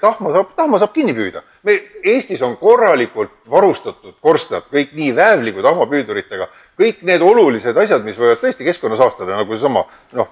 [0.01, 1.43] tahma saab, tahma saab kinni püüda.
[1.63, 6.49] me, Eestis on korralikult varustatud korstnad, kõik nii väävli kui tahmapüüduritega,
[6.81, 10.31] kõik need olulised asjad, mis võivad tõesti keskkonda saastada, nagu seesama noh,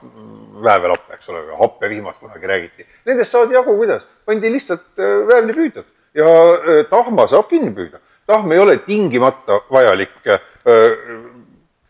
[0.64, 2.86] väävelapp, eks ole, happevihmad kunagi räägiti.
[3.06, 4.06] Nendest saadi jagu, kuidas?
[4.26, 8.00] pandi lihtsalt eh, väävlipüüdjad ja tahma saab kinni püüda.
[8.26, 10.12] tahm ei ole tingimata vajalik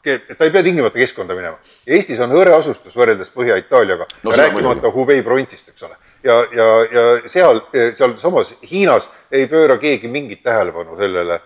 [0.02, 1.58] ta ei pea tingimata keskkonda minema.
[1.87, 7.04] Eestis on hõre asustus võrreldes Põhja-Itaaliaga no,, rääkimata Hubei provintssist, eks ole ja, ja, ja
[7.26, 7.61] seal,
[7.94, 11.40] sealsamas Hiinas ei pööra keegi mingit tähelepanu sellele,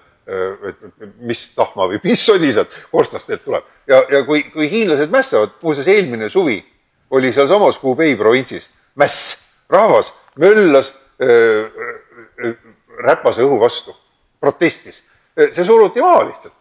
[0.69, 3.65] et mis tahma või mis sodi sealt korstnastelt tuleb.
[3.87, 6.59] ja, ja kui, kui hiinlased mässavad, muuseas eelmine suvi
[7.11, 12.57] oli sealsamas Hubei provintsis mäss, rahvas möllas äh,
[12.99, 13.97] räpase õhu vastu,
[14.41, 15.03] protestis.
[15.37, 16.55] see suruti maha lihtsalt.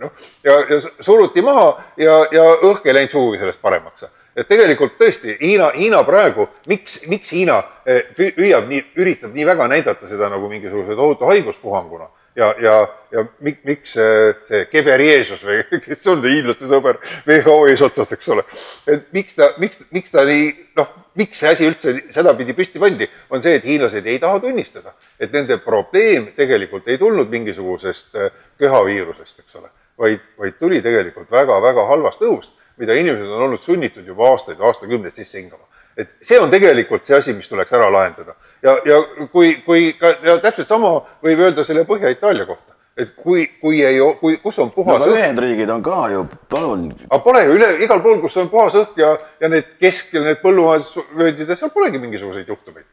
[0.00, 0.12] noh,
[0.44, 5.36] ja, ja suruti maha ja, ja õhk ei läinud sugugi sellest paremaks et tegelikult tõesti
[5.40, 10.48] Hiina, Hiina praegu, miks, miks Hiina eh, püüab nii, üritab nii väga näidata seda nagu
[10.50, 12.08] mingisuguse tohutu haiguspuhanguna?
[12.36, 18.14] Ja, ja, ja mik, miks see, see Geberjeesus või kes on hiinlaste sõber WHO eesotsas,
[18.16, 18.44] eks ole.
[18.88, 20.46] et miks ta, miks, miks ta nii,
[20.80, 24.94] noh, miks see asi üldse sedapidi püsti pandi, on see, et hiinlased ei taha tunnistada,
[25.20, 28.32] et nende probleem tegelikult ei tulnud mingisugusest eh,
[28.64, 29.68] köhaviirusest, eks ole,
[30.00, 35.14] vaid, vaid tuli tegelikult väga-väga halvast õhust mida inimesed on olnud sunnitud juba aastaid, aastakümneid
[35.14, 35.64] sisse hingama.
[35.96, 38.34] et see on tegelikult see asi, mis tuleks ära lahendada.
[38.62, 39.00] ja, ja
[39.32, 44.00] kui, kui ka ja täpselt sama võib öelda selle Põhja-Itaalia kohta, et kui, kui ei,
[44.20, 45.20] kui, kus on puhas no, õhk.
[45.20, 46.88] Ühendriigid on ka ju, palun.
[47.08, 50.40] aga pole ju üle, igal pool, kus on puhas õhk ja, ja need keskel, need
[50.44, 52.88] põllumajandusvööndid ja seal polegi mingisuguseid juhtumeid.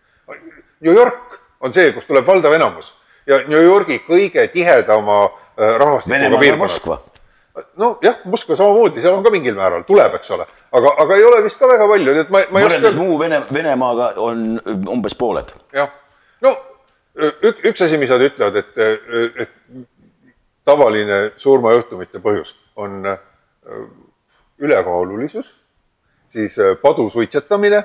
[0.79, 2.93] New York on see, kus tuleb valdav enamus
[3.29, 7.09] ja New Yorgi kõige tihedama äh, rahvastikuga piirkonnad
[7.79, 11.43] nojah, Moskva samamoodi, seal on ka mingil määral, tuleb, eks ole, aga, aga ei ole
[11.43, 12.91] vist ka väga palju, nii et ma, ma ei oska.
[12.97, 14.43] muu Vene, Venemaaga on
[14.95, 15.53] umbes pooled.
[15.75, 15.91] jah,
[16.45, 16.55] no
[17.19, 18.77] ük, üks asi, mis nad ütlevad, et,
[19.43, 19.55] et
[20.67, 23.21] tavaline surmajuhtumite põhjus on äh,
[24.59, 25.53] ülekaalulisus,
[26.33, 27.81] siis äh, padu suitsetamine,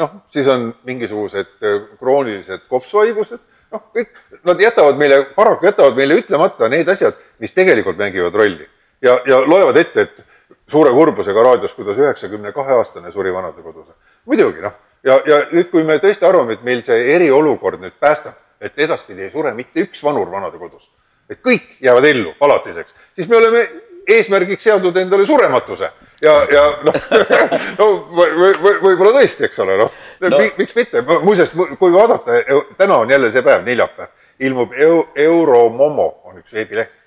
[0.00, 3.40] noh, siis on mingisugused äh, kroonilised kopsuhaigused,
[3.72, 4.12] noh, kõik,
[4.46, 8.68] nad jätavad meile, paraku jätavad meile ütlemata need asjad, mis tegelikult mängivad rolli
[9.02, 10.24] ja, ja loevad ette, et
[10.70, 13.86] suure kurbusega raadios, kuidas üheksakümne kahe aastane suri vanadekodus.
[14.24, 14.72] muidugi noh,
[15.04, 19.26] ja, ja nüüd, kui me tõesti arvame, et meil see eriolukord nüüd päästab, et edaspidi
[19.26, 20.90] ei sure mitte üks vanur vanadekodus,
[21.30, 23.64] et kõik jäävad ellu alatiseks, siis me oleme
[24.10, 25.90] eesmärgiks seadnud endale surematuse.
[26.20, 26.96] Ja, ja noh
[27.78, 29.92] no võib-olla või, tõesti, eks ole, noh.
[30.20, 30.40] No.
[30.58, 32.42] miks mitte, muuseas, kui vaadata,
[32.76, 34.10] täna on jälle see päev, neljapäev,
[34.44, 34.74] ilmub
[35.16, 37.00] Euromomo on üks veebileht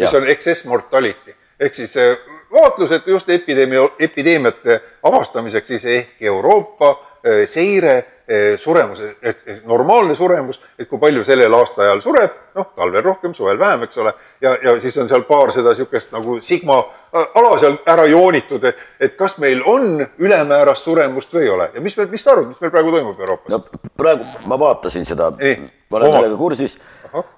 [0.00, 1.34] mis on excess mortality.
[1.60, 2.16] Ehk siis eh,
[2.52, 7.96] vaatlused just epideemia, epideemiate avastamiseks siis ehk Euroopa eh, seire
[8.28, 13.58] eh, suremus, et normaalne suremus, et kui palju sellel aastaajal sureb, noh, talvel rohkem, suvel
[13.60, 16.78] vähem, eks ole, ja, ja siis on seal paar seda niisugust nagu sigma
[17.12, 21.68] ala seal ära joonitud, et, et kas meil on ülemäärast suremust või ei ole.
[21.74, 23.52] Ja mis meil, mis sa arvad, mis meil praegu toimub Euroopas?
[23.52, 26.78] no praegu ma vaatasin seda, ma olen sellega kursis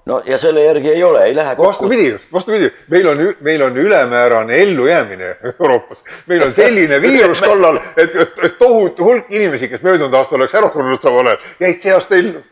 [0.06, 1.68] no ja selle järgi ei ole, ei lähe kokku.
[1.68, 6.04] vastupidi, vastupidi, meil on, meil on ülemäärane ellujäämine Euroopas.
[6.26, 10.70] meil on selline viirus kallal, et, et, tohutu hulk inimesi, kes möödunud aastal oleks ära
[10.72, 12.42] surnud samal ajal, jäid see aasta ellu.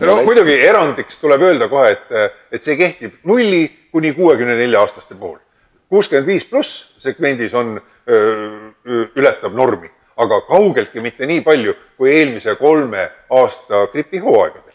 [0.00, 4.80] no, no muidugi erandiks tuleb öelda kohe, et, et see kehtib nulli kuni kuuekümne nelja
[4.80, 5.38] aastaste puhul.
[5.88, 7.76] kuuskümmend viis pluss segmendis on,
[9.16, 14.65] ületab normi, aga kaugeltki mitte nii palju kui eelmise kolme aasta gripihooaegadel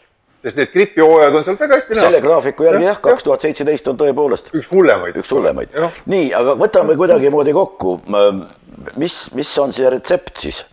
[0.42, 2.06] sest need gripihooajad on sealt väga hästi näha.
[2.06, 4.50] selle graafiku järgi jah, kaks tuhat seitseteist on tõepoolest.
[4.58, 5.18] üks hullemaid.
[5.22, 5.76] üks hullemaid.
[6.14, 8.00] nii, aga võtame kuidagimoodi kokku.
[8.96, 10.64] mis, mis on see retsept siis?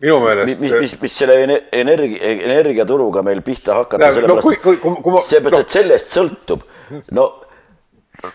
[0.00, 0.60] minu meelest.
[0.62, 4.94] mis, mis, mis selle energia, energiaturuga meil pihta hakata, sellepärast no,,
[5.50, 6.64] no., et sellest sõltub,
[7.10, 7.28] no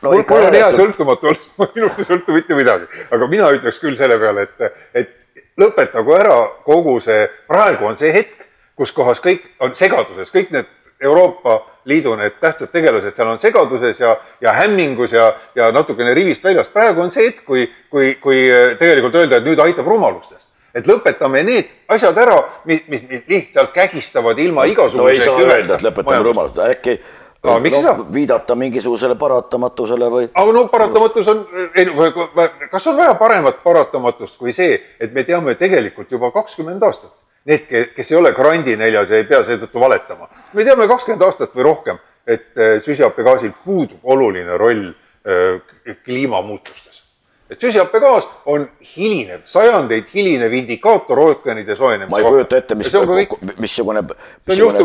[0.01, 3.81] no, mul, mul on hea sõltumatu olla, minust ei sõltu mitte midagi, aga mina ütleks
[3.81, 5.13] küll selle peale, et, et
[5.59, 10.69] lõpetagu ära kogu see, praegu on see hetk, kus kohas kõik on segaduses, kõik need
[11.03, 16.43] Euroopa Liidu need tähtsad tegelased seal on segaduses ja, ja hämmingus ja, ja natukene rivist
[16.43, 16.67] väljas.
[16.71, 18.45] praegu on see hetk, kui, kui, kui
[18.79, 20.47] tegelikult öelda, et nüüd aitab rumalustest.
[20.73, 25.41] et lõpetame need asjad ära, mis, mis, mis lihtsalt kägistavad ilma igasuguse no ei saa
[25.43, 26.95] öelda, et lõpetame rumalustest, äkki
[27.43, 30.29] no, miks no, no, viidata mingisugusele paratamatusele või?
[30.33, 31.43] aga no paratamatus on,
[32.71, 37.11] kas on vaja paremat paratamatust kui see, et me teame tegelikult juba kakskümmend aastat
[37.45, 40.29] need, kes ei ole grandi neljas ja ei pea seetõttu valetama.
[40.53, 45.61] me teame kakskümmend aastat või rohkem, et äh, süsihappegaasil puudub oluline roll äh,
[46.05, 47.03] kliimamuutustes.
[47.49, 52.87] et süsihappegaas on hilinev, sajandeid hilinev indikaator ookeanide soojenemise ma ei kujuta ette, mis,
[53.59, 54.03] missugune,
[54.47, 54.83] missugune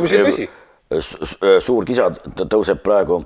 [1.61, 2.11] suur kisa
[2.43, 3.23] tõuseb praegu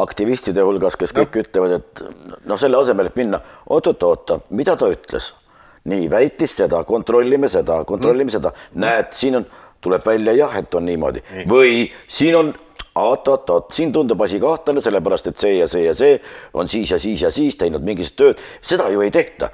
[0.00, 1.42] aktivistide hulgas, kes kõik no.
[1.44, 2.02] ütlevad, et
[2.50, 3.38] noh, selle asemel, et minna
[3.70, 5.30] oot-oot-oota, mida ta ütles
[5.90, 8.34] nii, väitis seda, kontrollime seda, kontrollime mm.
[8.38, 9.48] seda, näed, siin on,
[9.84, 11.48] tuleb välja jah, et on niimoodi nii.
[11.50, 11.72] või
[12.08, 12.54] siin on
[12.94, 16.18] oot-oot-oot, siin tundub asi kahtlane, sellepärast et see ja see ja see
[16.54, 19.50] on siis ja siis ja siis teinud mingisugust tööd, seda ju ei tehta.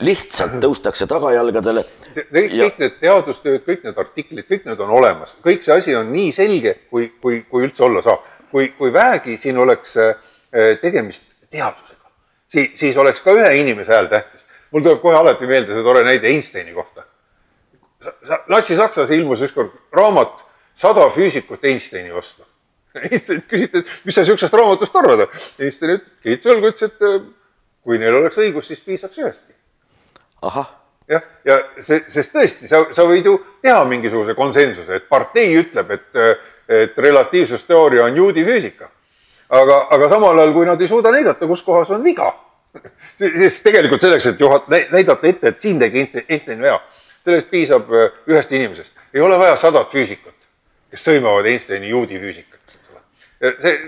[0.00, 1.84] lihtsalt tõustakse tagajalgadele.
[2.14, 2.70] kõik ja...
[2.78, 6.76] need teadustööd, kõik need artiklid, kõik need on olemas, kõik see asi on nii selge,
[6.90, 8.24] kui, kui, kui üldse olla saab.
[8.50, 10.14] kui, kui vähegi siin oleks äh,
[10.80, 12.10] tegemist teadusega,
[12.46, 14.43] siis, siis oleks ka ühe inimese hääl tähtis
[14.74, 17.06] mul tuleb kohe alati meelde see tore näide Einsteini kohta.
[18.52, 20.42] Natsi-Saksas ilmus ükskord raamat
[20.74, 22.42] Sada füüsikut Einsteini vastu.
[23.10, 25.28] Einsteinilt küsiti, et mis sa siuksest raamatust arvad?
[25.62, 27.20] Einstein kiitis õlgu, ütles, et äh,
[27.86, 29.54] kui neil oleks õigus, siis piisaks ühestki.
[30.42, 30.72] ahah
[31.08, 35.90] jah, ja see, sest tõesti, sa, sa võid ju teha mingisuguse konsensuse, et partei ütleb,
[35.94, 38.90] et, et relatiivsusteooria on juudi füüsika.
[39.48, 42.32] aga, aga samal ajal, kui nad ei suuda näidata, kus kohas on viga,
[43.18, 46.78] siis tegelikult selleks, et juhat-, näidata ette, et siin tegi Einstein vea,
[47.24, 48.96] sellest piisab äh, ühest inimesest.
[49.14, 50.48] ei ole vaja sadat füüsikut,
[50.90, 52.76] kes sõimavad Einsteini juudi füüsikat,
[53.62, 53.78] see,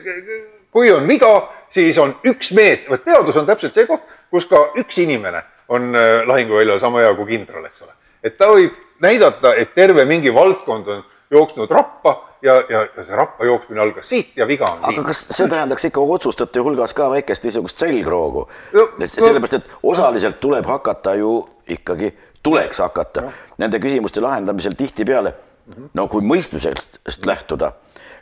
[0.71, 1.33] kui on viga,
[1.73, 5.95] siis on üks mees, vot teadus on täpselt see koht, kus ka üks inimene on
[5.97, 7.95] äh, lahinguväljal sama hea kui kindral, eks ole.
[8.23, 12.17] et ta võib näidata, et terve mingi valdkond on jooksnud rappa
[12.47, 14.99] ja, ja, ja see rappa jooksmine algas siit ja viga on siin.
[14.99, 18.87] aga kas see tähendaks ikka otsustajate hulgas ka väikest niisugust selgroogu no,?
[19.07, 21.41] sellepärast, et osaliselt tuleb hakata ju
[21.79, 23.35] ikkagi, tuleks hakata no.
[23.59, 25.89] nende küsimuste lahendamisel tihtipeale -hmm.
[25.95, 27.73] no kui mõistusest lähtuda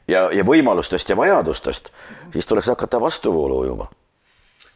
[0.08, 1.90] ja, ja võimalustest ja vajadustest,
[2.32, 3.88] siis tuleks hakata vastuvoolu ujuma.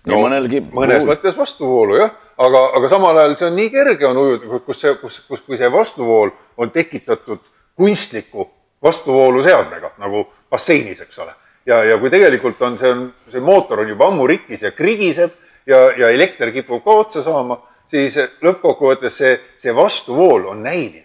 [0.07, 1.13] no mõnelgi mõnes puhul.
[1.13, 4.95] mõttes vastuvoolu jah, aga, aga samal ajal see on nii kerge on ujuda, kus see,
[5.01, 7.41] kus, kus, kui see vastuvool on tekitatud
[7.77, 8.51] kunstliku
[8.83, 11.33] vastuvooluseadmega nagu basseinis, eks ole.
[11.67, 15.35] ja, ja kui tegelikult on, see on, see mootor on juba ammu rikkis ja krigiseb
[15.67, 17.59] ja, ja elekter kipub ka otsa saama,
[17.91, 21.05] siis lõppkokkuvõttes see, see vastuvool on näiline.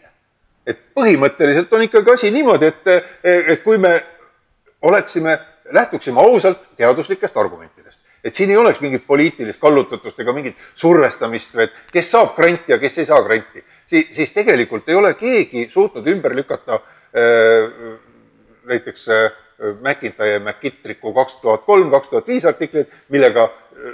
[0.67, 2.87] et põhimõtteliselt on ikkagi asi niimoodi, et,
[3.23, 3.97] et kui me
[4.81, 5.39] oleksime,
[5.71, 11.75] lähtuksime ausalt teaduslikest argumentidest, et siin ei oleks mingit poliitilist kallutatust ega mingit survestamist et
[11.91, 16.07] kes saab granti ja kes ei saa granti, siis, siis tegelikult ei ole keegi suutnud
[16.07, 17.01] ümber lükata Äh,
[18.65, 19.31] näiteks äh,
[19.81, 23.93] McIntyre McKittricku kaks tuhat kolm, kaks tuhat viis artiklit, millega äh,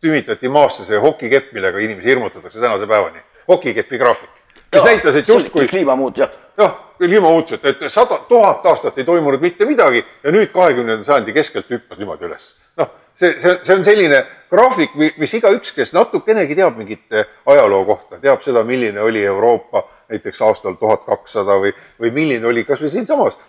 [0.00, 3.18] tümitati maasse see hokikepp, millega inimesi hirmutatakse tänase päevani.
[3.48, 4.30] hokikepi graafik,
[4.70, 5.68] kes näitas, et justkui.
[5.68, 6.30] kliimamuut, jah.
[6.58, 11.70] jah, kliimamuutused, et sada, tuhat aastat ei toimunud mitte midagi ja nüüd kahekümnenda sajandi keskelt
[11.70, 12.54] hüppas niimoodi üles.
[12.76, 18.20] noh, see, see, see on selline graafik, mis igaüks, kes natukenegi teab mingit ajaloo kohta,
[18.22, 19.82] teab seda, milline oli Euroopa
[20.12, 23.40] näiteks aastal tuhat kakssada või, või milline oli kasvõi siinsamas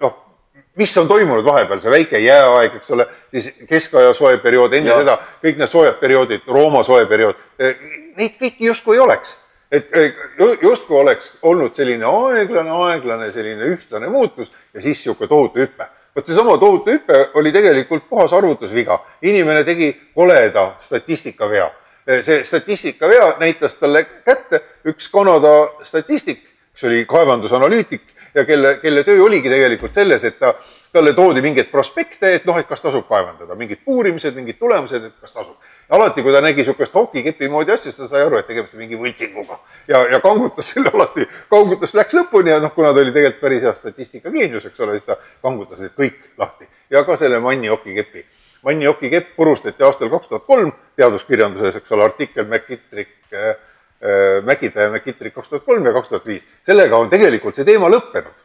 [0.00, 0.26] noh,
[0.76, 5.00] mis on toimunud vahepeal, see väike jääaeg, eks ole, siis keskaja soe periood, enne ja.
[5.00, 7.40] seda kõik need soojad perioodid, Rooma soe periood,
[8.16, 9.36] neid kõiki justkui ei oleks.
[9.72, 9.88] et
[10.62, 15.88] justkui oleks olnud selline aeglane, aeglane selline ühtlane muutus ja siis niisugune tohutu hüpe.
[16.16, 23.34] vot seesama tohutu hüpe oli tegelikult puhas arvutusviga, inimene tegi koleda statistikavea Eh, see statistikavea
[23.38, 26.44] näitas talle kätte üks Kanada statistik,
[26.74, 28.02] kes oli kaevandusanalüütik
[28.34, 30.52] ja kelle, kelle töö oligi tegelikult selles, et ta,
[30.92, 35.16] talle toodi mingeid prospekte, et noh, et kas tasub kaevandada, mingid puurimised, mingid tulemused, et
[35.20, 35.56] kas tasub.
[35.90, 38.82] alati, kui ta nägi niisugust hokikepi moodi asja, siis ta sai aru, et tegemist on
[38.84, 39.58] mingi võltsinguga.
[39.88, 43.66] ja, ja kangutas selle alati, kangutas läks lõpuni ja noh, kuna ta oli tegelikult päris
[43.66, 48.24] hea statistikageenius, eks ole, siis ta kangutas need kõik lahti ja ka selle Manni hokikepi
[48.66, 53.54] Manni Oki kepp purustati aastal kaks tuhat kolm teaduskirjanduses, eks ole, artikkel McKittrick, eh,
[54.44, 56.42] Mäkitaja McKittrick kaks tuhat kolm ja kaks tuhat viis.
[56.66, 58.44] sellega on tegelikult see teema lõppenud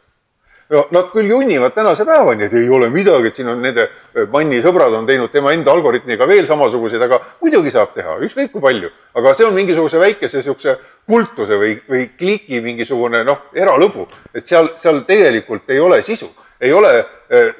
[0.72, 3.88] no nad küll junnivad tänase päevani, et ei ole midagi, et siin on nende
[4.32, 8.64] Manni sõbrad on teinud tema enda algoritmiga veel samasuguseid, aga muidugi saab teha, ükskõik kui
[8.64, 8.90] palju.
[9.14, 14.72] aga see on mingisuguse väikese niisuguse kultuse või, või kliki mingisugune noh, eralõbu, et seal,
[14.76, 16.92] seal tegelikult ei ole sisu, ei ole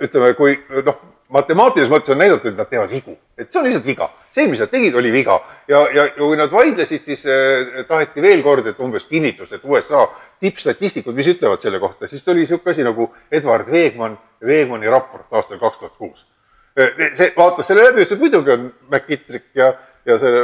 [0.00, 0.56] ütleme, kui
[0.86, 1.00] noh,
[1.32, 4.08] matemaatilises mõttes on näidatud, et nad teevad vigu, et see on lihtsalt viga.
[4.32, 8.22] see, mis nad tegid, oli viga ja, ja, ja kui nad vaidlesid, siis eh, taheti
[8.24, 10.06] veel kord, et umbes kinnitust, et USA
[10.40, 15.60] tippstatistikud, mis ütlevad selle kohta, siis tuli niisugune asi nagu Edward Veegmann, Veegmanni raport aastal
[15.60, 16.26] kaks tuhat kuus.
[17.12, 19.74] see, vaatas selle läbi, ütles, et muidugi on McKittrick ja
[20.06, 20.42] ja see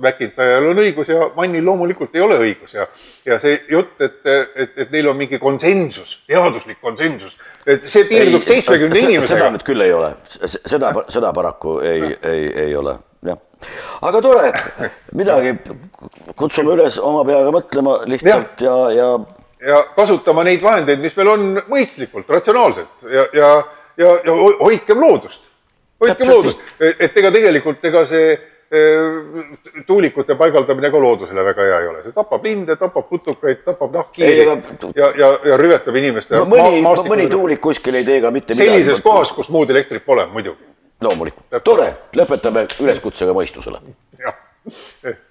[0.00, 2.88] McIntyre'il on õigus ja Mannil loomulikult ei ole õigus ja,
[3.26, 7.36] ja see jutt, et, et, et neil on mingi konsensus, teaduslik konsensus,
[7.66, 9.28] et see piirdub seitsmekümne inimesega.
[9.36, 10.10] seda nüüd küll ei ole,
[10.56, 12.96] seda, seda paraku ei, ei, ei ole,
[13.26, 13.38] jah.
[14.10, 14.50] aga tore,
[15.14, 15.54] midagi,
[16.34, 19.16] kutsume üles oma peaga mõtlema lihtsalt ja, ja, ja
[19.66, 23.48] ja kasutama neid vahendeid, mis meil on mõistlikult, ratsionaalselt ja, ja,
[23.98, 25.46] ja, ja hoidkem loodust.
[26.02, 28.36] hoidkem loodust, et ega tegelikult, ega see
[29.86, 34.46] tuulikute paigaldamine ka loodusele väga hea ei ole, see tapab linde, tapab putukaid, tapab nahkhiiri
[34.46, 34.56] ja,
[34.96, 38.72] ja, ja, ja rüvetab inimeste no, mõni, mõni tuulik kuskil ei tee ka mitte midagi.
[38.72, 40.66] sellises kohas, kus muud elektrit pole, muidugi.
[41.06, 43.84] loomulikult, tore, lõpetame üleskutsega mõistusele.
[44.24, 44.42] jah